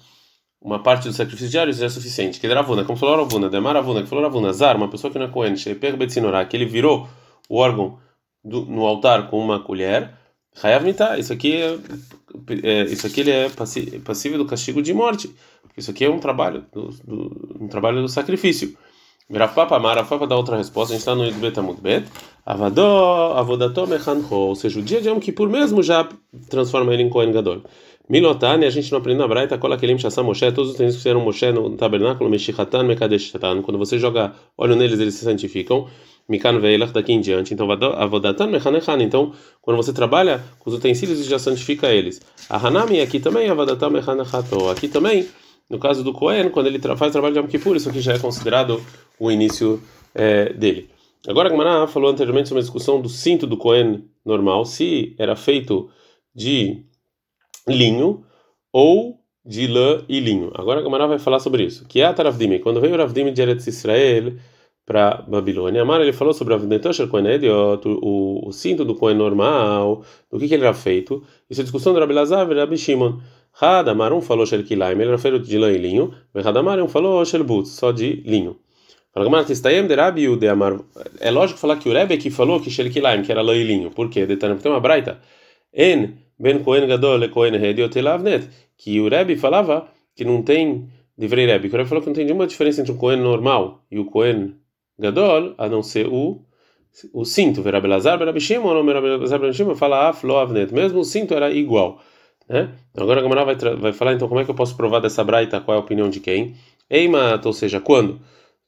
uma 0.60 0.82
parte 0.82 1.08
do 1.08 1.14
sacrifício 1.14 1.48
diário, 1.48 1.70
isso 1.70 1.84
é 1.84 1.88
suficiente. 1.88 2.38
Que 2.38 2.46
Ravuna, 2.46 2.84
como 2.84 2.98
falou 2.98 3.16
Ravuna, 3.16 3.48
Demar 3.48 3.74
Ravuna, 3.74 4.02
que 4.02 4.08
falou 4.08 4.24
Ravuna, 4.24 4.52
Zar, 4.52 4.76
uma 4.76 4.88
pessoa 4.88 5.10
que 5.10 5.18
não 5.18 5.26
é 5.26 5.28
Kohen, 5.28 5.54
que 5.54 6.56
ele 6.56 6.66
virou 6.66 7.08
o 7.48 7.56
órgão 7.56 7.98
do, 8.44 8.66
no 8.66 8.84
altar 8.84 9.28
com 9.28 9.38
uma 9.38 9.60
colher, 9.60 10.12
Hayav 10.62 10.84
isso 11.18 11.32
aqui 11.32 11.56
é, 11.56 11.78
é, 12.62 12.82
isso 12.84 13.06
aqui 13.06 13.20
ele 13.20 13.30
é 13.30 13.48
passível 14.04 14.36
do 14.36 14.44
castigo 14.44 14.82
de 14.82 14.92
morte, 14.92 15.34
isso 15.76 15.90
aqui 15.90 16.04
é 16.04 16.10
um 16.10 16.18
trabalho 16.18 16.66
do, 16.72 16.88
do, 17.04 17.56
um 17.60 17.68
trabalho 17.68 18.02
do 18.02 18.08
sacrifício. 18.08 18.76
Rav 19.32 19.54
Papa 19.54 20.26
dá 20.26 20.36
outra 20.36 20.56
resposta, 20.56 20.92
a 20.92 20.96
gente 20.96 21.02
está 21.02 21.14
no 21.14 21.30
Betamut 21.40 21.80
Bet. 21.80 22.04
Avadó, 22.44 23.34
Avodató 23.36 23.86
Mechancho, 23.86 24.34
ou 24.34 24.56
seja, 24.56 24.80
o 24.80 24.82
dia 24.82 25.00
de 25.00 25.08
Yom 25.08 25.20
Kippur 25.20 25.48
mesmo 25.48 25.84
já 25.84 26.08
transforma 26.48 26.92
ele 26.92 27.04
em 27.04 27.08
Kohen 27.08 27.30
Gadol. 27.30 27.62
Milotani, 28.10 28.66
a 28.66 28.70
gente 28.70 28.90
não 28.90 28.98
aprende 28.98 29.20
na 29.20 29.28
Braita, 29.28 29.56
cola 29.56 29.76
aquele 29.76 29.96
Shassam 29.96 30.24
Moshe, 30.24 30.50
todos 30.50 30.70
os 30.70 30.74
utensílios 30.74 30.96
que 30.96 31.02
fizeram 31.02 31.20
Moshe 31.20 31.52
no 31.52 31.76
tabernáculo, 31.76 32.28
Meshichatan, 32.28 32.82
Mekadeshatan, 32.82 33.62
quando 33.62 33.78
você 33.78 34.00
joga 34.00 34.34
óleo 34.58 34.74
neles, 34.74 34.98
eles 34.98 35.14
se 35.14 35.24
santificam. 35.24 35.86
Mikan 36.28 36.58
Veilach, 36.58 36.92
daqui 36.92 37.12
em 37.12 37.20
diante. 37.20 37.54
Então, 37.54 37.70
Avodatan, 37.70 38.48
Mechanechan. 38.48 39.00
Então, 39.00 39.32
quando 39.62 39.76
você 39.76 39.92
trabalha 39.92 40.42
com 40.58 40.70
os 40.70 40.76
utensílios, 40.76 41.24
já 41.24 41.38
santifica 41.38 41.88
eles. 41.88 42.20
A 42.48 42.56
Hanami, 42.56 43.00
aqui 43.00 43.20
também, 43.20 43.48
Avodatan, 43.48 43.90
Mechanechato. 43.90 44.68
Aqui 44.68 44.88
também, 44.88 45.28
no 45.68 45.78
caso 45.78 46.02
do 46.02 46.12
Kohen, 46.12 46.50
quando 46.50 46.66
ele 46.66 46.80
faz 46.96 47.12
trabalho 47.12 47.34
de 47.34 47.38
Yom 47.38 47.46
Kippur, 47.46 47.76
isso 47.76 47.88
aqui 47.88 48.00
já 48.00 48.14
é 48.14 48.18
considerado 48.18 48.82
o 49.20 49.30
início 49.30 49.80
é, 50.12 50.52
dele. 50.52 50.90
Agora, 51.28 51.48
a 51.48 51.52
Gamara 51.52 51.86
falou 51.86 52.10
anteriormente 52.10 52.48
sobre 52.48 52.60
a 52.60 52.64
discussão 52.64 53.00
do 53.00 53.08
cinto 53.08 53.46
do 53.46 53.56
Kohen 53.56 54.04
normal, 54.24 54.64
se 54.64 55.14
era 55.16 55.36
feito 55.36 55.88
de 56.34 56.89
linho 57.68 58.24
ou 58.72 59.20
de 59.44 59.66
lã 59.66 60.04
e 60.08 60.20
linho. 60.20 60.50
Agora 60.54 60.80
a 60.80 60.82
Gamara 60.82 61.06
vai 61.06 61.18
falar 61.18 61.40
sobre 61.40 61.64
isso. 61.64 61.86
Que 61.86 62.00
é 62.00 62.04
a 62.04 62.12
Taravdimi. 62.12 62.58
Quando 62.60 62.80
veio 62.80 62.94
o 62.94 62.98
Ravdimi 62.98 63.32
de 63.32 63.42
Eretz 63.42 63.66
Israel 63.66 64.34
para 64.84 65.22
Babilônia, 65.28 65.82
Amar 65.82 66.00
ele 66.00 66.12
falou 66.12 66.34
sobre 66.34 66.54
o 66.54 67.08
Kohen 67.08 67.26
Ediot, 67.26 67.86
o, 67.86 68.48
o 68.48 68.52
cinto 68.52 68.84
do 68.84 68.94
Kohen 68.94 69.16
normal, 69.16 70.04
do 70.30 70.38
que, 70.38 70.48
que 70.48 70.54
ele 70.54 70.64
era 70.64 70.74
feito. 70.74 71.22
Isso 71.48 71.60
é 71.60 71.64
discussão 71.64 71.92
do 71.94 72.00
Rabi 72.00 72.12
Lazar 72.12 72.50
e 72.50 72.54
Rabi 72.54 72.76
Shimon. 72.76 73.18
Hadamar 73.60 74.12
um 74.12 74.20
falou 74.20 74.46
Shel 74.46 74.62
Kilaim, 74.62 74.92
ele 74.94 75.08
era 75.08 75.18
feito 75.18 75.38
de 75.40 75.58
lã 75.58 75.70
e 75.72 75.78
linho. 75.78 76.14
Hadamar 76.34 76.78
um 76.80 76.88
falou 76.88 77.24
Shel 77.24 77.44
Butz, 77.44 77.70
só 77.70 77.92
de 77.92 78.22
linho. 78.24 78.58
É 81.20 81.30
lógico 81.30 81.58
falar 81.58 81.76
que 81.76 81.88
o 81.88 81.92
Rebbe 81.92 82.16
que 82.16 82.30
falou 82.30 82.60
que 82.60 82.70
Shel 82.70 82.90
Kilaim, 82.90 83.22
que 83.22 83.32
era 83.32 83.42
lã 83.42 83.56
e 83.56 83.64
linho. 83.64 83.90
Por 83.90 84.08
quê? 84.08 84.26
Tem 84.26 84.70
uma 84.70 84.80
braita. 84.80 85.20
En 85.72 86.18
ben 86.40 86.60
Kohen 86.60 86.86
Gadol 86.88 87.22
e 87.22 87.28
Kohen 87.28 87.54
Hediot 87.54 87.96
Elavnet, 87.98 88.48
que 88.76 89.00
o 89.00 89.08
Rebbe 89.08 89.36
falava 89.36 89.88
que 90.16 90.24
não 90.24 90.42
tem, 90.42 90.88
deveria 91.16 91.46
Rebbe, 91.46 91.68
que 91.68 91.74
o 91.74 91.76
Rebbe 91.76 91.88
falou 91.88 92.02
que 92.02 92.08
não 92.08 92.14
tem 92.14 92.24
nenhuma 92.24 92.46
diferença 92.46 92.80
entre 92.80 92.92
o 92.92 92.96
Kohen 92.96 93.20
normal 93.20 93.84
e 93.90 93.98
o 93.98 94.06
Kohen 94.06 94.56
Gadol, 94.98 95.54
a 95.58 95.68
não 95.68 95.82
ser 95.82 96.06
o 96.08 96.40
o 97.12 97.24
cinto, 97.24 97.62
Verab 97.62 97.86
Lazar, 97.86 98.18
Verab 98.18 98.40
Shimon, 98.40 98.74
ou 98.74 98.84
Verab 98.84 99.06
Lazar, 99.06 99.38
Verab 99.38 99.54
Shimon, 99.54 99.76
fala 99.76 100.08
Aflo 100.08 100.36
Avnet, 100.36 100.74
mesmo 100.74 100.98
o 100.98 101.04
cinto 101.04 101.34
era 101.34 101.50
igual. 101.50 102.00
Né? 102.48 102.68
Agora 102.96 103.20
a 103.20 103.22
Gamara 103.22 103.44
vai, 103.44 103.54
vai 103.76 103.92
falar 103.92 104.14
então 104.14 104.28
como 104.28 104.40
é 104.40 104.44
que 104.44 104.50
eu 104.50 104.54
posso 104.56 104.76
provar 104.76 104.98
dessa 104.98 105.22
braita, 105.22 105.60
qual 105.60 105.76
é 105.76 105.80
a 105.80 105.82
opinião 105.82 106.10
de 106.10 106.18
quem? 106.18 106.56
Eimat, 106.90 107.46
ou 107.46 107.52
seja, 107.52 107.80
quando? 107.80 108.20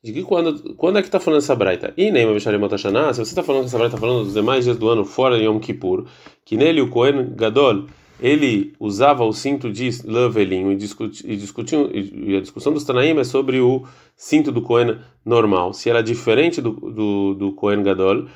De 0.02 0.12
que 0.12 0.23
quando, 0.23 0.75
quando 0.75 0.99
é 0.99 1.02
que 1.02 1.09
está 1.09 1.21
falando 1.21 1.38
essa 1.38 1.54
braita? 1.54 1.94
E 1.97 2.11
nem 2.11 2.26
se 2.26 2.44
você 2.44 3.23
está 3.23 3.42
falando 3.42 3.62
que 3.62 3.66
essa 3.68 3.78
braita 3.78 3.97
está 3.97 4.06
falando 4.06 4.25
dos 4.25 4.35
demais 4.35 4.64
dias 4.64 4.76
do 4.76 4.88
ano 4.88 5.04
fora 5.04 5.38
de 5.38 5.44
Yom 5.44 5.61
Kippur, 5.61 6.06
que 6.44 6.56
nele 6.56 6.80
o 6.80 6.88
Kohen 6.88 7.35
Gadol 7.35 7.87
ele 8.21 8.75
usava 8.78 9.25
o 9.25 9.32
cinto 9.32 9.71
de 9.71 9.90
lã 10.04 10.30
e, 10.73 10.76
discuti, 10.76 11.25
e, 11.28 11.37
discutiu, 11.37 11.90
e 11.92 12.37
a 12.37 12.40
discussão 12.40 12.73
dos 12.73 12.85
Tanaim 12.85 13.18
é 13.18 13.25
sobre 13.25 13.61
o 13.61 13.85
cinto 14.16 14.52
do 14.52 14.62
Kohen 14.62 14.99
normal, 15.25 15.73
se 15.73 15.90
era 15.90 16.02
diferente 16.02 16.61
do, 16.61 16.71
do, 16.71 17.35
do 17.35 17.52
Kohen 17.52 17.82
Gadol, 17.82 18.26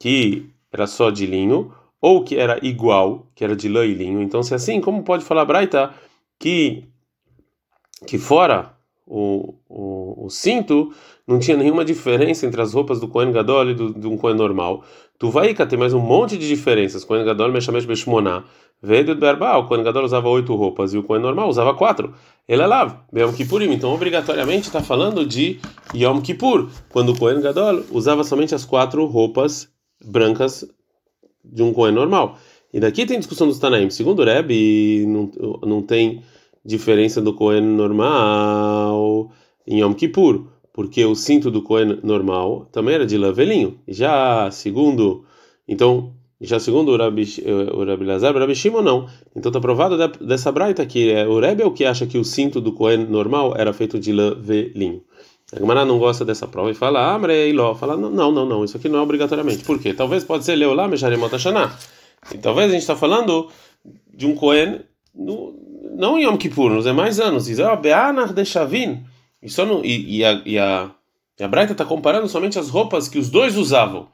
que 0.00 0.50
era 0.72 0.86
só 0.86 1.10
de 1.10 1.26
linho, 1.26 1.72
ou 2.00 2.24
que 2.24 2.36
era 2.36 2.58
igual, 2.64 3.30
que 3.34 3.44
era 3.44 3.56
de 3.56 3.68
lã 3.68 3.84
e 3.84 3.94
linho. 3.94 4.20
Então, 4.20 4.42
se 4.42 4.52
é 4.52 4.56
assim, 4.56 4.80
como 4.80 5.02
pode 5.02 5.24
falar 5.24 5.44
Braita 5.44 5.94
que, 6.38 6.84
que 8.06 8.18
fora 8.18 8.74
o, 9.06 9.54
o, 9.68 10.26
o, 10.26 10.30
cinto, 10.30 10.92
não 11.26 11.38
tinha 11.38 11.56
nenhuma 11.56 11.84
diferença 11.84 12.46
entre 12.46 12.60
as 12.62 12.72
roupas 12.72 13.00
do 13.00 13.08
Kohen 13.08 13.32
Gadol 13.32 13.70
e 13.70 13.74
do, 13.74 13.92
de 13.92 14.06
um 14.06 14.16
Kohen 14.16 14.36
normal. 14.36 14.84
Tu 15.18 15.28
vai 15.28 15.54
tem 15.54 15.78
mais 15.78 15.92
um 15.92 16.00
monte 16.00 16.38
de 16.38 16.46
diferenças. 16.46 17.04
Kohen 17.04 17.24
Gadol 17.24 17.50
Meshamesh 17.50 17.84
Beshmoná. 17.84 18.44
Veio 18.82 19.06
do 19.06 19.16
Berba, 19.16 19.56
o 19.56 19.66
Kohen 19.66 19.82
Gadol 19.82 20.04
usava 20.04 20.28
oito 20.28 20.54
roupas 20.54 20.92
e 20.92 20.98
o 20.98 21.02
Kohen 21.02 21.22
normal 21.22 21.48
usava 21.48 21.74
quatro. 21.74 22.14
Ele 22.46 22.62
é 22.62 22.66
lá, 22.66 23.04
Yom 23.16 23.32
Kippurim. 23.32 23.72
Então, 23.72 23.92
obrigatoriamente, 23.92 24.66
está 24.66 24.82
falando 24.82 25.26
de 25.26 25.58
Yom 25.94 26.20
Kippur, 26.20 26.68
quando 26.90 27.12
o 27.12 27.18
Kohen 27.18 27.40
Gadol 27.40 27.82
usava 27.90 28.22
somente 28.22 28.54
as 28.54 28.64
quatro 28.64 29.04
roupas 29.06 29.68
brancas 30.04 30.64
de 31.42 31.62
um 31.62 31.72
Kohen 31.72 31.94
normal. 31.94 32.38
E 32.72 32.78
daqui 32.78 33.06
tem 33.06 33.18
discussão 33.18 33.48
dos 33.48 33.58
Tanaim. 33.58 33.88
Segundo 33.88 34.20
o 34.20 34.24
Rebbe, 34.24 35.06
não, 35.06 35.30
não 35.66 35.82
tem 35.82 36.22
diferença 36.64 37.20
do 37.20 37.32
Cohen 37.32 37.62
normal 37.62 39.30
em 39.66 39.80
Yom 39.80 39.94
Kippur, 39.94 40.46
porque 40.76 41.02
o 41.06 41.14
cinto 41.14 41.50
do 41.50 41.62
Cohen 41.62 42.00
normal 42.02 42.68
também 42.70 42.94
era 42.94 43.06
de 43.06 43.16
lavelinho. 43.16 43.80
Já 43.88 44.50
segundo, 44.50 45.24
então, 45.66 46.12
já 46.38 46.60
segundo 46.60 46.92
o 46.92 46.98
Rabi, 46.98 47.24
o 47.72 47.82
Rabi 47.82 48.04
Lazar, 48.04 48.36
o 48.36 48.38
Rabi 48.38 48.54
Shimon 48.54 48.82
não. 48.82 49.08
Então 49.34 49.48
está 49.48 49.58
provado 49.58 49.96
dessa 50.20 50.52
braita 50.52 50.84
que 50.84 51.10
é 51.10 51.26
o 51.26 51.40
Rebbe 51.40 51.62
é 51.62 51.66
o 51.66 51.70
que 51.70 51.86
acha 51.86 52.06
que 52.06 52.18
o 52.18 52.24
cinto 52.24 52.60
do 52.60 52.72
Cohen 52.72 53.06
normal 53.06 53.54
era 53.56 53.72
feito 53.72 53.98
de 53.98 54.12
lavelinho. 54.12 55.02
A 55.50 55.58
Gemara 55.58 55.86
não 55.86 55.98
gosta 55.98 56.26
dessa 56.26 56.46
prova 56.46 56.70
e 56.70 56.74
fala, 56.74 57.14
ah, 57.14 57.18
Ló, 57.54 57.74
fala, 57.74 57.96
não, 57.96 58.30
não, 58.30 58.44
não, 58.44 58.62
isso 58.62 58.76
aqui 58.76 58.90
não 58.90 58.98
é 58.98 59.02
obrigatoriamente. 59.02 59.64
Por 59.64 59.78
quê? 59.78 59.94
Talvez 59.94 60.24
pode 60.24 60.44
ser 60.44 60.56
Leolá, 60.56 60.86
Mesharemot. 60.86 61.30
E 62.34 62.38
talvez 62.38 62.68
a 62.68 62.72
gente 62.72 62.82
está 62.82 62.96
falando 62.96 63.48
de 64.14 64.26
um 64.26 64.34
Cohen 64.34 64.80
no, 65.14 65.54
não 65.96 66.18
em 66.18 66.24
Yom 66.24 66.36
Kippur, 66.36 66.70
nos 66.70 66.84
demais 66.84 67.18
anos. 67.18 67.46
Diz, 67.46 67.60
ó, 67.60 67.76
Be'anar 67.76 68.34
de 68.34 68.44
Shavin. 68.44 69.06
E, 69.42 69.48
só 69.48 69.64
no, 69.64 69.84
e, 69.84 70.18
e, 70.18 70.24
a, 70.24 70.42
e, 70.44 70.58
a, 70.58 70.90
e 71.38 71.44
a 71.44 71.48
Braita 71.48 71.72
está 71.72 71.84
comparando 71.84 72.28
somente 72.28 72.58
as 72.58 72.68
roupas 72.68 73.08
que 73.08 73.18
os 73.18 73.30
dois 73.30 73.56
usavam. 73.56 74.08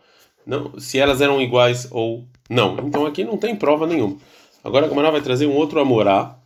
Não, 0.47 0.79
se 0.79 0.99
elas 0.99 1.21
eram 1.21 1.41
iguais 1.41 1.88
ou 1.91 2.26
não. 2.50 2.76
Então 2.87 3.07
aqui 3.07 3.25
não 3.25 3.37
tem 3.37 3.55
prova 3.55 3.87
nenhuma. 3.87 4.17
Agora 4.64 4.87
a 4.87 4.88
Gamara 4.88 5.11
vai 5.11 5.21
trazer 5.21 5.47
um 5.47 5.55
outro 5.55 5.81
Amorá 5.81 6.38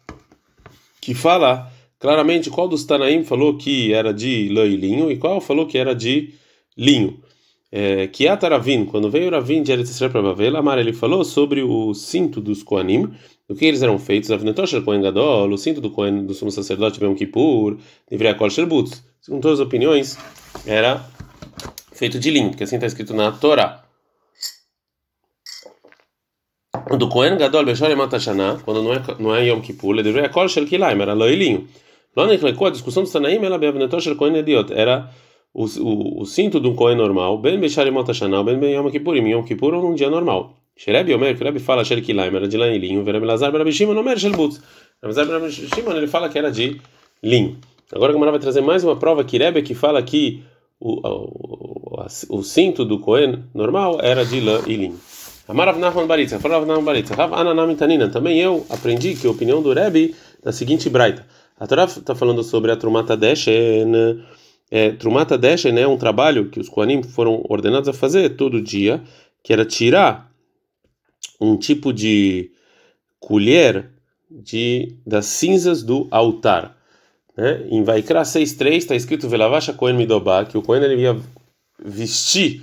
que 1.01 1.15
fala 1.15 1.71
claramente 1.99 2.51
qual 2.51 2.69
dos 2.69 2.85
Tanaim 2.85 3.25
falou 3.25 3.57
que 3.57 3.93
era 3.93 4.13
de 4.13 4.49
lã 4.51 4.65
e 4.65 4.77
linho 4.77 5.11
e 5.11 5.17
qual 5.17 5.41
falou 5.41 5.67
que 5.67 5.79
era 5.79 5.95
de 5.95 6.35
linho. 6.77 7.23
É, 7.71 8.07
que 8.07 8.29
a 8.29 8.37
Taravin, 8.37 8.87
quando 8.87 9.11
veio 9.11 9.31
Ravin 9.31 9.63
de 9.63 9.73
Eretz 9.73 9.99
para 9.99 10.23
Bavel, 10.23 10.57
Amar 10.57 10.79
ele 10.79 10.93
falou 10.93 11.25
sobre 11.25 11.63
o 11.63 11.93
cinto 11.95 12.41
dos 12.41 12.63
Koanim 12.63 13.13
do 13.49 13.55
que 13.55 13.65
eles 13.65 13.83
eram 13.83 13.99
feitos, 13.99 14.31
Avnetosher 14.31 14.83
Kohen 14.83 15.03
Gadol, 15.03 15.51
o 15.51 15.59
cinto 15.59 15.81
do 15.81 15.91
Kohen 15.91 16.27
do 16.27 16.35
sumo 16.35 16.51
sacerdote 16.51 17.03
Yom 17.03 17.15
Kippur, 17.15 17.79
Livre 18.11 18.29
Akol 18.29 18.51
Sherbutz. 18.51 19.05
Segundo 19.21 19.43
todas 19.43 19.61
as 19.61 19.67
opiniões, 19.67 20.17
era 20.65 21.05
feito 21.93 22.19
de 22.19 22.31
linho, 22.31 22.51
porque 22.51 22.65
assim 22.65 22.77
está 22.77 22.87
escrito 22.87 23.15
na 23.15 23.33
Torá. 23.33 23.85
Do 26.99 27.09
Kohen 27.09 27.37
Gadol 27.37 27.65
Matashana, 27.97 28.61
quando 28.65 28.83
não 28.83 28.93
é, 28.93 29.03
não 29.19 29.35
é 29.35 29.47
Yom 29.49 29.61
Kippur, 29.61 29.95
Livre 29.95 30.25
Akol 30.25 30.49
Shel 30.49 30.67
Kilaim, 30.67 31.01
era 31.01 31.15
loilinho. 31.15 31.69
Lá 32.17 32.27
na 32.27 32.33
a 32.33 32.71
discussão 32.71 33.03
do 33.03 33.09
Sanaim, 33.09 33.45
ela 33.45 33.57
Avnetosher 33.57 34.17
Kohen 34.17 34.37
Ediot, 34.37 34.73
era 34.73 35.11
o, 35.57 35.65
o, 35.65 36.21
o 36.21 36.27
cinto 36.27 36.61
de 36.61 36.69
um 36.69 36.75
Kohen 36.75 36.97
normal, 36.97 37.39
Ben 37.39 37.59
Beshar 37.59 37.91
Matashana, 37.91 38.45
Ben 38.45 38.59
Ben 38.59 38.75
Yom 38.75 38.91
Kippur, 38.91 39.17
em 39.17 39.31
Yom 39.31 39.43
Kippur 39.43 39.73
ou 39.73 39.83
num 39.83 39.95
dia 39.95 40.11
normal. 40.11 40.53
Sherebi 40.77 41.15
Omer, 41.15 41.35
que 41.35 41.43
Rebbe 41.43 41.59
fala 41.59 41.83
Sher 41.83 42.03
Kilaim 42.03 42.35
era 42.37 42.47
de 42.47 42.59
lã 42.59 42.69
e 42.69 42.79
linho, 42.79 43.03
Verab 43.03 43.25
Lazar, 43.25 43.51
Verab 43.51 43.73
Shimon, 43.73 43.97
Omer 43.97 44.19
Shel 44.19 44.33
Butz. 44.33 44.61
Verab 45.03 45.51
Shimon, 45.51 45.97
ele 45.97 46.07
fala 46.07 46.29
que 46.29 46.37
era 46.37 46.53
de 46.53 46.79
linho. 47.23 47.57
Agora 47.91 48.11
a 48.11 48.13
Gamara 48.13 48.33
vai 48.33 48.41
trazer 48.41 48.61
mais 48.61 48.85
uma 48.85 48.97
prova 48.97 49.25
que 49.25 49.39
Rebbe 49.39 49.63
que 49.63 49.75
fala 49.75 50.03
que 50.03 50.43
o, 50.79 51.01
o, 51.09 52.05
o, 52.31 52.39
o 52.39 52.43
cinto 52.43 52.85
do 52.85 52.99
Cohen 52.99 53.45
normal 53.55 53.99
era 54.03 54.27
de 54.27 54.39
lã 54.43 54.61
e 54.67 54.77
linho. 54.77 55.01
Amarav 55.49 55.79
Nachman 55.79 56.07
Baritza, 56.07 56.39
falava 56.39 56.67
Nachman 56.67 56.85
Baritza, 56.85 57.15
Rav 57.15 57.33
Ananam 57.33 57.75
Tanina. 57.77 58.11
Também 58.11 58.39
eu 58.39 58.67
aprendi 58.69 59.15
que 59.15 59.27
a 59.27 59.31
opinião 59.31 59.63
do 59.63 59.73
Rebbe 59.73 60.15
da 60.45 60.53
seguinte 60.53 60.91
braita. 60.91 61.25
A 61.59 61.67
Torá 61.67 61.85
está 61.85 62.15
falando 62.15 62.43
sobre 62.43 62.71
a 62.71 62.77
Trumata 62.77 63.17
Deshen. 63.17 64.21
É, 64.71 64.91
Trumata 64.91 65.39
Deshen 65.39 65.79
é 65.79 65.87
um 65.87 65.97
trabalho 65.97 66.51
que 66.51 66.59
os 66.59 66.69
Kohanim 66.69 67.03
foram 67.03 67.45
ordenados 67.49 67.89
a 67.89 67.93
fazer 67.93 68.31
todo 68.31 68.61
dia, 68.61 69.03
que 69.43 69.53
era 69.53 69.65
tirar 69.65 70.31
um 71.41 71.57
tipo 71.57 71.93
de 71.93 72.51
colher 73.21 73.91
de 74.31 74.97
das 75.07 75.27
cinzas 75.27 75.83
do 75.83 76.09
altar. 76.11 76.77
Né? 77.37 77.67
Em 77.71 77.85
Vaikra 77.85 78.23
6.3 78.23 78.77
está 78.77 78.95
escrito 78.95 79.29
Velavasha 79.29 79.73
Kohen 79.73 79.97
Midobá, 79.97 80.45
que 80.45 80.59
o 80.59 80.63
Kohen 80.63 80.83
ele 80.83 81.03
ia 81.03 81.17
vestir 81.79 82.63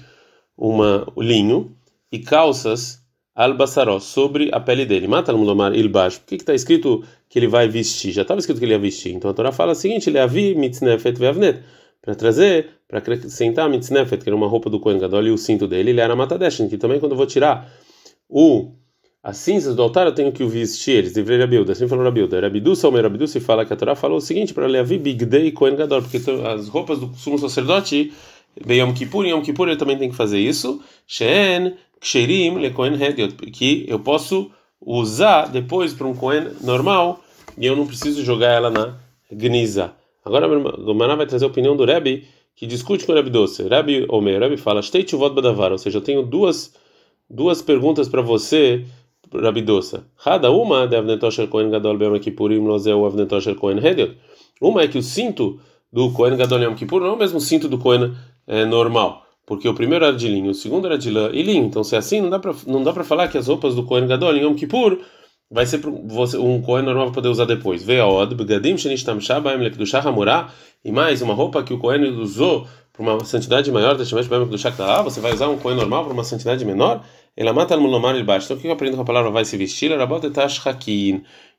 uma, 0.57 1.05
linho 1.17 1.75
e 2.11 2.19
calças 2.19 3.01
albasaró 3.35 3.99
sobre 3.99 4.49
a 4.51 4.59
pele 4.59 4.85
dele. 4.85 5.07
Mata 5.07 5.33
Mulomar 5.33 5.73
ilbash. 5.73 6.19
Por 6.19 6.27
que 6.27 6.35
está 6.35 6.53
escrito 6.53 7.03
que 7.29 7.39
ele 7.39 7.47
vai 7.47 7.67
vestir? 7.67 8.11
Já 8.11 8.21
estava 8.21 8.39
escrito 8.39 8.59
que 8.59 8.65
ele 8.65 8.73
ia 8.73 8.79
vestir. 8.79 9.13
Então 9.13 9.31
a 9.31 9.33
Torá 9.33 9.51
fala 9.51 9.71
o 9.71 9.75
seguinte: 9.75 10.09
ele 10.09 10.19
avi 10.19 10.53
mitznefet 10.55 11.17
veavnet. 11.17 11.63
Para 12.03 12.15
trazer, 12.15 12.69
para 12.85 12.99
acrescentar 12.99 13.65
a 13.65 13.69
mitznefet, 13.69 14.21
que 14.21 14.29
era 14.29 14.35
uma 14.35 14.47
roupa 14.47 14.69
do 14.69 14.77
Kohen 14.77 14.99
Gadol, 14.99 15.23
e 15.23 15.31
o 15.31 15.37
cinto 15.37 15.67
dele, 15.67 15.91
ele 15.91 16.01
era 16.01 16.15
matadeshin, 16.15 16.67
que 16.67 16.77
também 16.77 16.99
quando 16.99 17.13
eu 17.13 17.17
vou 17.17 17.25
tirar 17.25 17.71
o 18.29 18.73
as 19.23 19.37
cinzas 19.37 19.73
do 19.73 19.81
altar 19.81 20.05
eu 20.05 20.13
tenho 20.13 20.33
que 20.33 20.43
o 20.43 20.49
vestir 20.49 20.97
eles. 20.97 21.13
Deveria 21.13 21.45
Rabilda, 21.45 21.71
assim 21.71 21.87
falou 21.87 22.03
Rabilda. 22.03 22.41
Rabidu, 22.41 22.75
Salmer 22.75 23.03
Rabidu, 23.03 23.25
se 23.25 23.39
fala 23.39 23.65
que 23.65 23.71
a 23.71 23.75
Torá 23.77 23.95
falou 23.95 24.17
o 24.17 24.21
seguinte 24.21 24.53
para 24.53 24.67
Levi 24.67 24.97
Big 24.97 25.25
Day 25.25 25.49
Kohen 25.53 25.77
Gadol, 25.77 26.01
porque 26.01 26.17
as 26.45 26.67
roupas 26.67 26.99
do 26.99 27.15
sumo 27.15 27.39
sacerdote 27.39 28.11
Yom 28.69 28.93
Kippur, 28.93 29.25
Yom 29.25 29.41
Kippur 29.41 29.69
ele 29.69 29.77
também 29.77 29.97
tem 29.97 30.09
que 30.09 30.15
fazer 30.15 30.39
isso. 30.39 30.81
Shen 31.07 31.75
Ksherim 32.01 32.57
Le 32.59 32.71
Kohen 32.71 33.01
Hediot, 33.01 33.37
que 33.51 33.85
eu 33.87 33.97
posso 33.97 34.51
usar 34.81 35.47
depois 35.47 35.93
para 35.93 36.05
um 36.05 36.13
Kohen 36.13 36.49
normal 36.61 37.23
e 37.57 37.65
eu 37.65 37.77
não 37.77 37.87
preciso 37.87 38.25
jogar 38.25 38.51
ela 38.51 38.69
na 38.69 38.97
Gniza. 39.31 39.93
Agora 40.25 40.47
o 40.47 40.83
Gomara 40.83 41.15
vai 41.15 41.25
trazer 41.25 41.45
a 41.45 41.47
opinião 41.47 41.75
do 41.75 41.85
Rebbe 41.85 42.25
que 42.55 42.67
discute 42.67 43.05
com 43.05 43.11
o 43.11 43.15
Rebbe 43.15 43.29
Doce. 43.29 43.67
Rebbe 43.67 44.05
Omer, 44.09 44.39
Rebbe 44.39 44.57
fala, 44.57 44.81
Shtei 44.81 45.03
Tchuvot 45.03 45.33
Badavar, 45.33 45.71
ou 45.71 45.77
seja, 45.77 45.97
eu 45.97 46.01
tenho 46.01 46.23
duas, 46.23 46.73
duas 47.29 47.61
perguntas 47.61 48.07
para 48.07 48.21
você, 48.21 48.85
Rebbe 49.33 49.61
Doce. 49.61 49.99
Cada 50.23 50.51
uma 50.51 50.87
de 50.87 51.47
Kohen 51.47 51.69
Gadol 51.69 51.97
Bem 51.97 52.19
Kippurim 52.19 52.59
Lozeu 52.59 53.05
Avnetosher 53.05 53.55
Kohen 53.55 53.85
Hediot. 53.85 54.17
Uma 54.61 54.83
é 54.83 54.87
que 54.87 54.97
o 54.97 55.03
cinto 55.03 55.59
do 55.91 56.11
Kohen 56.11 56.37
Gadol 56.37 56.59
Yom 56.59 56.75
Kippur 56.75 57.01
não 57.01 57.09
é 57.09 57.11
o 57.11 57.17
mesmo 57.17 57.39
cinto 57.39 57.67
do 57.67 57.77
Kohen 57.77 58.13
é, 58.47 58.65
normal, 58.65 59.25
porque 59.45 59.67
o 59.67 59.73
primeiro 59.73 60.05
era 60.05 60.15
de 60.15 60.27
linho, 60.27 60.51
o 60.51 60.53
segundo 60.53 60.87
era 60.87 60.97
de 60.97 61.11
lã 61.11 61.29
e 61.33 61.43
linho. 61.43 61.65
Então, 61.65 61.83
se 61.83 61.95
é 61.95 61.97
assim, 61.99 62.21
não 62.21 62.83
dá 62.83 62.93
para 62.93 63.03
falar 63.03 63.27
que 63.27 63.37
as 63.37 63.47
roupas 63.47 63.75
do 63.75 63.83
Kohen 63.83 64.07
Gadol 64.07 64.37
Yom 64.37 64.55
Kippur 64.55 64.99
vai 65.53 65.67
ser 65.67 65.79
você 66.05 66.35
um 66.35 66.59
Kohen 66.63 66.83
normal 66.83 67.05
para 67.05 67.13
poder 67.13 67.29
usar 67.29 67.45
depois. 67.45 67.83
Ve'od 67.83 68.33
begadim 68.33 68.75
shenishtam 68.75 69.21
shabaim 69.21 69.59
lekdushah 69.59 69.99
hamurah 69.99 70.49
e 70.83 70.91
mais 70.91 71.21
uma 71.21 71.35
roupa 71.35 71.61
que 71.61 71.71
o 71.71 71.77
Kohen 71.77 72.03
usou 72.17 72.67
para 72.91 73.03
uma 73.03 73.23
santidade 73.23 73.71
maior, 73.71 73.95
você 73.95 75.19
vai 75.19 75.33
usar 75.33 75.49
um 75.49 75.57
Kohen 75.57 75.77
normal 75.77 76.05
para 76.05 76.13
uma 76.13 76.23
santidade 76.23 76.65
menor? 76.65 77.03
Ela 77.37 77.53
mata 77.53 77.75
al 77.75 78.13
de 78.13 78.23
baixo. 78.23 78.45
Então, 78.45 78.57
o 78.57 78.59
que 78.59 78.67
eu 78.67 78.71
aprendo 78.71 78.95
com 78.95 79.03
a 79.03 79.05
palavra 79.05 79.29
vai 79.29 79.45
se 79.45 79.55
vestir? 79.55 79.91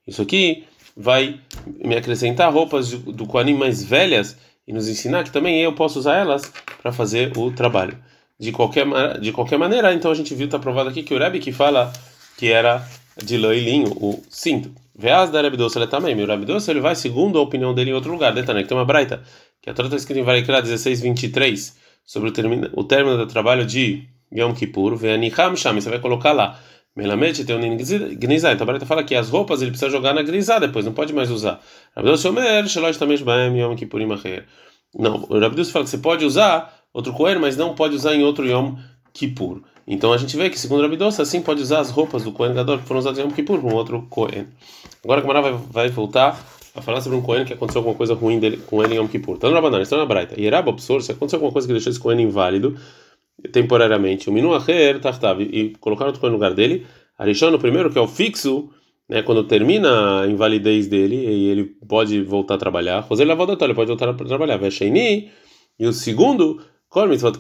Isso 0.07 0.23
aqui 0.23 0.65
vai 0.97 1.41
me 1.67 1.97
acrescentar 1.97 2.53
roupas 2.53 2.91
do 2.91 3.27
Kohanim 3.27 3.55
mais 3.55 3.83
velhas 3.83 4.37
e 4.67 4.73
nos 4.73 4.89
ensinar 4.89 5.23
que 5.23 5.31
também 5.31 5.61
eu 5.61 5.73
posso 5.73 6.01
usar 6.01 6.17
elas 6.17 6.53
para 6.83 6.93
fazer 6.93 7.33
o 7.37 7.53
trabalho. 7.53 7.97
De 8.39 8.51
qualquer, 8.51 8.87
de 9.21 9.31
qualquer 9.33 9.59
maneira, 9.59 9.95
então 9.95 10.11
a 10.11 10.15
gente 10.15 10.35
viu, 10.35 10.47
está 10.47 10.59
provado 10.59 10.89
aqui 10.89 11.03
que 11.03 11.15
o 11.15 11.19
Rebbe 11.19 11.39
que 11.39 11.53
fala 11.53 11.93
que 12.37 12.51
era 12.51 12.85
de 13.23 13.37
lã 13.37 13.55
e 13.55 13.61
linho, 13.61 13.89
o 13.93 14.23
cinto. 14.29 14.71
Veaz 14.97 15.31
da 15.31 15.49
Doce, 15.49 15.79
ele 15.79 15.87
também. 15.87 16.15
O 16.15 16.27
Rebbe 16.27 16.45
Doce, 16.45 16.71
ele 16.71 16.81
vai 16.81 16.95
segundo 16.95 17.39
a 17.39 17.43
opinião 17.43 17.75
dele 17.75 17.91
em 17.91 17.95
outro 17.95 18.13
lugar. 18.13 18.33
Detalhe, 18.33 18.63
que 18.63 18.69
tem 18.69 18.77
uma 18.77 18.85
braita, 18.85 19.23
que 19.61 19.69
a 19.69 19.75
Torá 19.75 19.87
está 19.87 19.97
escrita 19.97 20.21
em 20.21 20.25
Varikra 20.25 20.63
16, 20.63 21.01
23, 21.01 21.77
sobre 22.05 22.29
o, 22.29 22.33
termino, 22.33 22.71
o 22.73 22.85
término 22.85 23.17
do 23.17 23.27
trabalho 23.27 23.67
de 23.67 24.05
Yom 24.33 24.55
Kippur. 24.55 24.97
Ve'anicham 24.97 25.57
sham, 25.57 25.75
você 25.81 25.91
vai 25.91 25.99
colocar 25.99 26.33
lá. 26.33 26.61
Melamete 26.95 27.45
tem 27.45 27.57
um 27.57 27.77
gnizá. 27.77 28.53
Então 28.53 28.65
a 28.65 28.67
Braita 28.67 28.87
fala 28.87 29.03
que 29.03 29.17
as 29.17 29.29
roupas 29.29 29.61
ele 29.61 29.73
precisa 29.73 29.91
jogar 29.91 30.15
na 30.15 30.23
gnizá 30.23 30.61
depois, 30.61 30.85
não 30.85 30.93
pode 30.93 31.13
mais 31.13 31.29
usar. 31.29 31.61
Rabdus 31.97 32.25
Omer, 32.25 32.69
Shelosh 32.69 32.97
Tamesh 32.97 33.23
Baem 33.23 33.59
Yom 33.59 33.75
Kippurim 33.75 34.13
Acher. 34.13 34.47
Não, 34.97 35.27
o 35.29 35.41
Rabdus 35.41 35.71
fala 35.73 35.85
que 35.85 35.91
você 35.91 35.99
pode 35.99 36.25
usar 36.25 36.73
outro 36.93 37.13
Kohen, 37.13 37.41
mas 37.41 37.57
não 37.57 37.75
pode 37.75 37.97
usar 37.97 38.15
em 38.15 38.23
outro 38.23 38.47
Yom 38.47 38.77
Kippur. 39.15 39.63
Então 39.87 40.13
a 40.13 40.19
gente 40.19 40.37
vê 40.37 40.51
que, 40.51 40.59
segundo 40.59 40.83
Rabdus, 40.83 41.21
assim 41.21 41.41
pode 41.41 41.63
usar 41.63 41.79
as 41.79 41.91
roupas 41.91 42.25
do 42.25 42.33
Kohen 42.33 42.53
Gadol 42.53 42.79
que 42.79 42.85
foram 42.85 42.99
usadas 42.99 43.19
em 43.19 43.23
Yom 43.23 43.31
Kippur 43.31 43.61
com 43.61 43.73
outro 43.73 44.07
Kohen. 44.11 44.49
Agora 45.03 45.21
a 45.21 45.23
Gamara 45.23 45.41
vai, 45.41 45.53
vai 45.71 45.89
voltar 45.89 46.45
a 46.75 46.83
falar 46.83 47.01
sobre 47.01 47.17
um 47.17 47.23
Kohen 47.23 47.45
que 47.45 47.53
aconteceu 47.53 47.79
alguma 47.79 47.95
coisa 47.95 48.15
ruim 48.15 48.41
dele, 48.41 48.57
com 48.67 48.83
ele 48.83 48.95
em 48.95 48.97
Yom 48.97 49.07
Kippur. 49.07 49.37
Está 49.37 49.49
no 49.49 49.55
Rabanan, 49.55 49.81
está 49.81 49.97
na 49.97 50.05
Braita. 50.05 50.39
E 50.39 50.45
Yerab 50.45 50.69
Absor, 50.69 51.01
se 51.03 51.13
aconteceu 51.13 51.37
alguma 51.37 51.53
coisa 51.53 51.69
que 51.69 51.73
deixou 51.73 51.91
esse 51.91 52.01
Kohen 52.01 52.21
inválido, 52.21 52.77
temporariamente, 53.53 54.29
o 54.29 54.33
Minu 54.33 54.53
Acher 54.53 55.01
Tartav, 55.01 55.41
e 55.41 55.75
colocaram 55.79 56.09
outro 56.09 56.21
Kohen 56.21 56.33
no 56.33 56.39
lugar 56.39 56.53
dele, 56.55 56.85
Arishon, 57.17 57.55
o 57.55 57.59
primeiro, 57.59 57.91
que 57.91 57.99
é 57.99 58.01
o 58.01 58.09
fixo, 58.09 58.71
né, 59.09 59.23
quando 59.23 59.45
termina 59.45 60.23
a 60.23 60.27
invalidez 60.27 60.89
dele, 60.89 61.17
e 61.17 61.47
ele 61.51 61.65
pode 61.87 62.21
voltar 62.23 62.55
a 62.55 62.59
trabalhar. 62.59 63.07
José 63.09 63.25
Lavodató, 63.25 63.65
ele 63.65 63.75
pode 63.75 63.89
voltar 63.89 64.09
a 64.09 64.15
trabalhar. 64.15 64.57
Vesheini, 64.57 65.31
e 65.79 65.87
o 65.87 65.93
segundo, 65.93 66.61
Kol 66.89 67.07
Mitzvot 67.07 67.39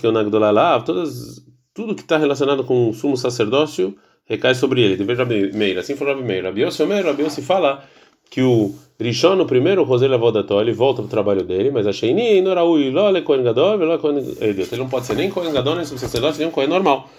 todas 0.85 1.43
tudo 1.75 1.95
que 1.95 2.03
está 2.03 2.17
relacionado 2.17 2.65
com 2.65 2.89
o 2.89 2.95
sumo 2.95 3.17
sacerdócio 3.17 3.97
recai 4.25 4.55
sobre 4.55 4.81
ele. 4.81 4.97
Dever 4.97 5.19
Rabi 5.19 5.53
Meir, 5.53 5.79
assim 5.79 5.97
foi 5.97 6.07
Rabi 6.07 6.23
Meir. 6.23 6.45
Rabi 6.45 6.63
Yossi 6.63 6.83
Omer, 6.83 7.05
Rabi 7.05 7.25
Yossi 7.25 7.43
fala 7.43 7.85
que 8.31 8.41
o 8.41 8.75
Rishon, 8.99 9.41
o 9.41 9.47
primeiro, 9.47 9.85
José 9.85 10.09
Lavodató, 10.09 10.61
ele 10.61 10.73
volta 10.73 11.03
para 11.03 11.07
o 11.07 11.11
trabalho 11.11 11.43
dele, 11.43 11.71
mas 11.71 11.87
a 11.87 11.93
Sheini, 11.93 12.41
Noraui, 12.41 12.91
Lole, 12.91 13.23
Kohen 13.23 13.43
Gadol, 13.43 13.77
Lole, 13.77 13.99
Kohen 13.99 14.19
Ele 14.41 14.67
não 14.79 14.89
pode 14.89 15.07
ser 15.07 15.17
nem 15.17 15.31
Kohen 15.31 15.53
Gadol, 15.53 15.77
nem 15.77 15.85
sumo 15.85 15.99
sacerdócio, 15.99 16.39
nem 16.39 16.49
um 16.49 16.53
Kohen 16.53 16.69
normal. 16.69 17.11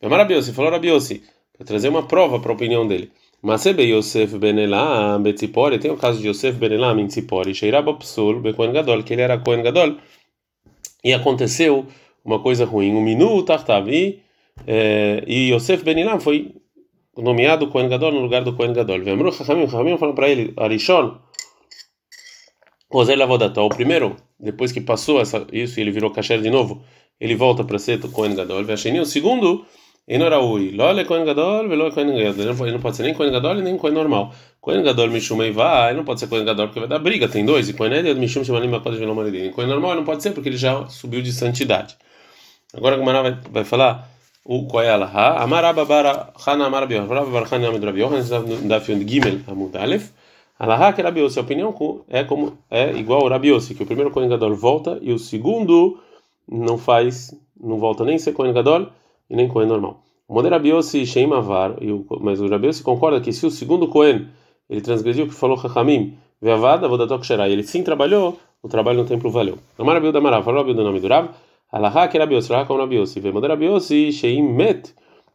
Rabi 0.00 0.34
Yossi, 0.34 0.52
falou 0.52 0.70
Rabi 0.70 0.88
Yossi 0.88 1.22
para 1.56 1.66
trazer 1.66 1.88
uma 1.88 2.04
prova 2.04 2.38
para 2.38 2.52
a 2.52 2.54
opinião 2.54 2.86
dele. 2.86 3.10
Mas 3.42 3.60
Masebe 3.60 3.82
Yosef 3.82 4.38
ben 4.38 4.58
Elam 4.58 5.22
Betzipori, 5.22 5.78
tem 5.78 5.90
o 5.90 5.96
caso 5.96 6.20
de 6.20 6.28
Yosef 6.28 6.58
ben 6.58 6.72
Elam 6.72 6.98
em 6.98 7.06
Tzipori, 7.06 7.54
Sheirab 7.54 7.92
Psul 7.98 8.40
Bekohen 8.40 8.72
Gadol, 8.72 9.02
que 9.02 9.12
ele 9.12 9.22
era 9.22 9.38
Kohen 9.38 9.62
Gadol, 9.62 9.96
e 11.04 11.12
aconteceu 11.12 11.86
uma 12.26 12.40
coisa 12.40 12.64
ruim, 12.64 12.92
um 12.92 13.00
minuto 13.00 13.46
Tartav, 13.46 13.88
e, 13.88 14.20
é, 14.66 15.22
e 15.26 15.52
Yosef 15.52 15.84
ben 15.84 16.00
Elam 16.00 16.18
foi 16.18 16.54
nomeado 17.16 17.68
Kohen 17.68 17.88
Gadol 17.88 18.12
no 18.12 18.20
lugar 18.20 18.42
do 18.42 18.54
Kohen 18.54 18.72
Gadol. 18.72 19.02
Vemru 19.02 19.32
Chachamim, 19.32 19.66
Chachamim 19.68 19.96
falou 19.96 20.14
para 20.14 20.28
ele, 20.28 20.52
Arishon, 20.56 21.18
José 22.92 23.14
Lavodató, 23.14 23.64
o 23.64 23.68
primeiro, 23.68 24.16
depois 24.38 24.72
que 24.72 24.80
passou 24.80 25.20
essa, 25.20 25.46
isso 25.52 25.78
e 25.78 25.82
ele 25.82 25.92
virou 25.92 26.10
kasher 26.10 26.42
de 26.42 26.50
novo, 26.50 26.82
ele 27.20 27.36
volta 27.36 27.64
para 27.64 27.78
ser 27.78 28.00
Kohen 28.10 28.34
Gadol. 28.34 28.64
Vesheni, 28.64 29.00
o 29.00 29.06
segundo, 29.06 29.64
Enoraui, 30.08 30.70
Lole 30.70 31.04
Kohen 31.04 31.24
Gadol, 31.24 31.68
Velo 31.68 31.90
Kohen 31.90 32.06
Gadol. 32.16 32.66
Ele 32.66 32.72
não 32.72 32.80
pode 32.80 32.96
ser 32.96 33.02
nem 33.02 33.12
Kohen 33.12 33.32
Gadol 33.32 33.54
nem 33.56 33.76
Kohen 33.76 33.92
normal. 33.92 34.32
Kohen 34.60 34.82
Gadol 34.82 35.10
Mishum 35.10 35.42
Eiva, 35.42 35.88
ele 35.88 35.96
não 35.96 36.04
pode 36.04 36.20
ser 36.20 36.28
Kohen 36.28 36.44
Gadol 36.44 36.68
porque 36.68 36.80
vai 36.80 36.88
dar 36.88 37.00
briga, 37.00 37.28
tem 37.28 37.44
dois. 37.44 37.68
E 37.68 37.72
Kohen 37.72 37.92
Edel 37.92 38.14
Mishum 38.14 38.44
Shemalim 38.44 38.70
Bakod 38.70 38.96
Velo 38.96 39.14
Maridim. 39.16 39.50
Kohen 39.50 39.68
normal 39.68 39.90
ele 39.92 40.00
não 40.00 40.04
pode 40.04 40.22
ser 40.22 40.30
porque 40.30 40.48
ele 40.48 40.56
já 40.56 40.86
subiu 40.86 41.20
de 41.22 41.32
santidade. 41.32 41.96
Agora 42.72 42.94
a 42.94 42.98
Gumara 42.98 43.22
vai, 43.22 43.38
vai 43.50 43.64
falar 43.64 44.08
o 44.44 44.66
qual 44.68 44.84
é 44.84 44.90
a 44.90 44.94
Alaha. 44.94 45.42
Amaraba 45.42 45.84
Bara 45.84 46.32
Hana 46.46 46.66
Amar 46.66 46.82
Rabiohan. 46.82 47.06
Rabba 47.06 47.30
Bar 47.30 47.52
Hana 47.52 47.68
Amar 47.68 47.80
Rabiohan, 47.80 48.22
da 48.68 48.80
Fiond 48.80 49.04
Gimel 49.08 49.40
Amud 49.48 49.76
Alef. 49.76 50.12
Alaha 50.58 50.92
que 50.92 51.02
Rabiossi, 51.02 51.38
a 51.38 51.42
opinião 51.42 51.74
é 52.08 52.24
como 52.24 52.56
é 52.70 52.92
igual 52.92 53.22
ao 53.22 53.28
Rabiossi, 53.28 53.74
que 53.74 53.82
o 53.82 53.86
primeiro 53.86 54.10
Kohen 54.10 54.28
Gadol 54.28 54.54
volta 54.54 54.98
e 55.02 55.12
o 55.12 55.18
segundo 55.18 56.00
não 56.48 56.78
faz, 56.78 57.34
não 57.60 57.78
volta 57.78 58.04
nem 58.04 58.18
ser 58.18 58.32
Kohen 58.32 58.54
Gadol 58.54 58.88
e 59.28 59.36
nem 59.36 59.48
Cohen 59.48 59.68
normal. 59.68 60.02
O 60.28 60.34
modelo 60.34 60.54
Rabiossi 60.54 61.06
Sheim 61.06 61.32
Avar, 61.32 61.76
mas 62.20 62.40
o 62.40 62.48
Rabiossi 62.48 62.82
concorda 62.82 63.20
que 63.20 63.32
se 63.32 63.46
o 63.46 63.50
segundo 63.50 63.88
Cohen 63.88 64.28
ele 64.68 64.80
transgrediu 64.80 65.24
o 65.24 65.28
que 65.28 65.34
falou 65.34 65.56
Chachamim, 65.56 66.18
Veavada, 66.40 66.88
Vodatok 66.88 67.24
Sherai, 67.24 67.52
ele 67.52 67.62
sim 67.62 67.82
trabalhou, 67.82 68.38
o 68.62 68.68
trabalho 68.68 68.98
no 68.98 69.04
templo 69.04 69.30
valeu. 69.30 69.58
Amar 69.78 69.94
Rabiu 69.94 70.12
da 70.12 70.20
Marav, 70.20 70.44
falou 70.44 70.60
Rabiu 70.60 70.74
do 70.74 70.82
nome 70.82 71.00
do 71.00 71.08
Rav, 71.08 71.28
Alaha 71.70 72.08
que 72.08 72.18
Rabiossi, 72.18 72.52
Raha 72.52 72.66
como 72.66 72.80
Rabiossi, 72.80 73.20
Ve 73.20 73.30
modelo 73.30 73.54
Rabiossi 73.54 74.12
Sheim 74.12 74.42
Met, 74.42 74.92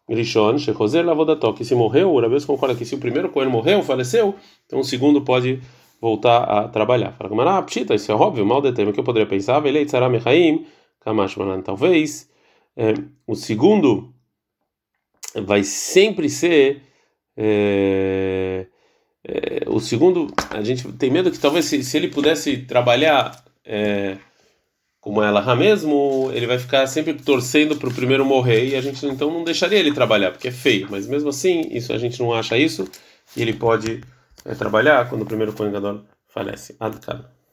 Rishon, 0.09 0.57
Shechozer 0.57 1.05
Lavodatok, 1.05 1.57
que 1.57 1.65
se 1.65 1.73
morreu, 1.73 2.13
o 2.13 2.19
Rabiossi 2.19 2.45
concorda 2.45 2.75
que 2.75 2.83
se 2.83 2.95
o 2.95 2.99
primeiro 2.99 3.29
Cohen 3.29 3.49
morreu, 3.49 3.81
faleceu, 3.81 4.35
então 4.65 4.79
o 4.79 4.83
segundo 4.83 5.21
pode 5.21 5.61
voltar 6.01 6.43
a 6.43 6.67
trabalhar. 6.67 7.13
Fala 7.13 7.29
Gamara, 7.29 7.61
pshita, 7.61 7.95
isso 7.95 8.11
é 8.11 8.15
óbvio, 8.15 8.45
mal 8.45 8.61
de 8.61 8.73
tema 8.73 8.91
que 8.91 8.99
eu 8.99 9.03
poderia 9.03 9.27
pensar, 9.27 9.59
Velei 9.59 9.85
Tzaram 9.85 10.09
Mechaim, 10.09 10.65
Kamash 10.99 11.37
Manan, 11.37 11.61
talvez 11.61 12.29
é, 12.77 12.93
o 13.27 13.35
segundo 13.35 14.13
vai 15.43 15.63
sempre 15.63 16.29
ser 16.29 16.81
é, 17.37 18.67
é, 19.23 19.63
o 19.67 19.79
segundo 19.79 20.33
a 20.49 20.61
gente 20.61 20.91
tem 20.93 21.09
medo 21.09 21.31
que 21.31 21.39
talvez 21.39 21.65
se, 21.65 21.83
se 21.83 21.97
ele 21.97 22.09
pudesse 22.09 22.57
trabalhar 22.57 23.43
é, 23.65 24.17
como 24.99 25.21
ela 25.21 25.55
mesmo 25.55 26.29
ele 26.33 26.47
vai 26.47 26.59
ficar 26.59 26.85
sempre 26.87 27.13
torcendo 27.13 27.77
para 27.77 27.89
o 27.89 27.93
primeiro 27.93 28.25
morrer 28.25 28.69
e 28.69 28.75
a 28.75 28.81
gente 28.81 29.05
então 29.05 29.31
não 29.31 29.43
deixaria 29.43 29.79
ele 29.79 29.93
trabalhar 29.93 30.31
porque 30.31 30.49
é 30.49 30.51
feio 30.51 30.87
mas 30.89 31.07
mesmo 31.07 31.29
assim 31.29 31.67
isso 31.71 31.93
a 31.93 31.97
gente 31.97 32.19
não 32.19 32.33
acha 32.33 32.57
isso 32.57 32.89
e 33.35 33.41
ele 33.41 33.53
pode 33.53 34.01
é, 34.45 34.55
trabalhar 34.55 35.09
quando 35.09 35.21
o 35.21 35.25
primeiro 35.25 35.53
Kohen 35.53 35.71
falece. 36.27 36.75
Adkar. 36.79 37.40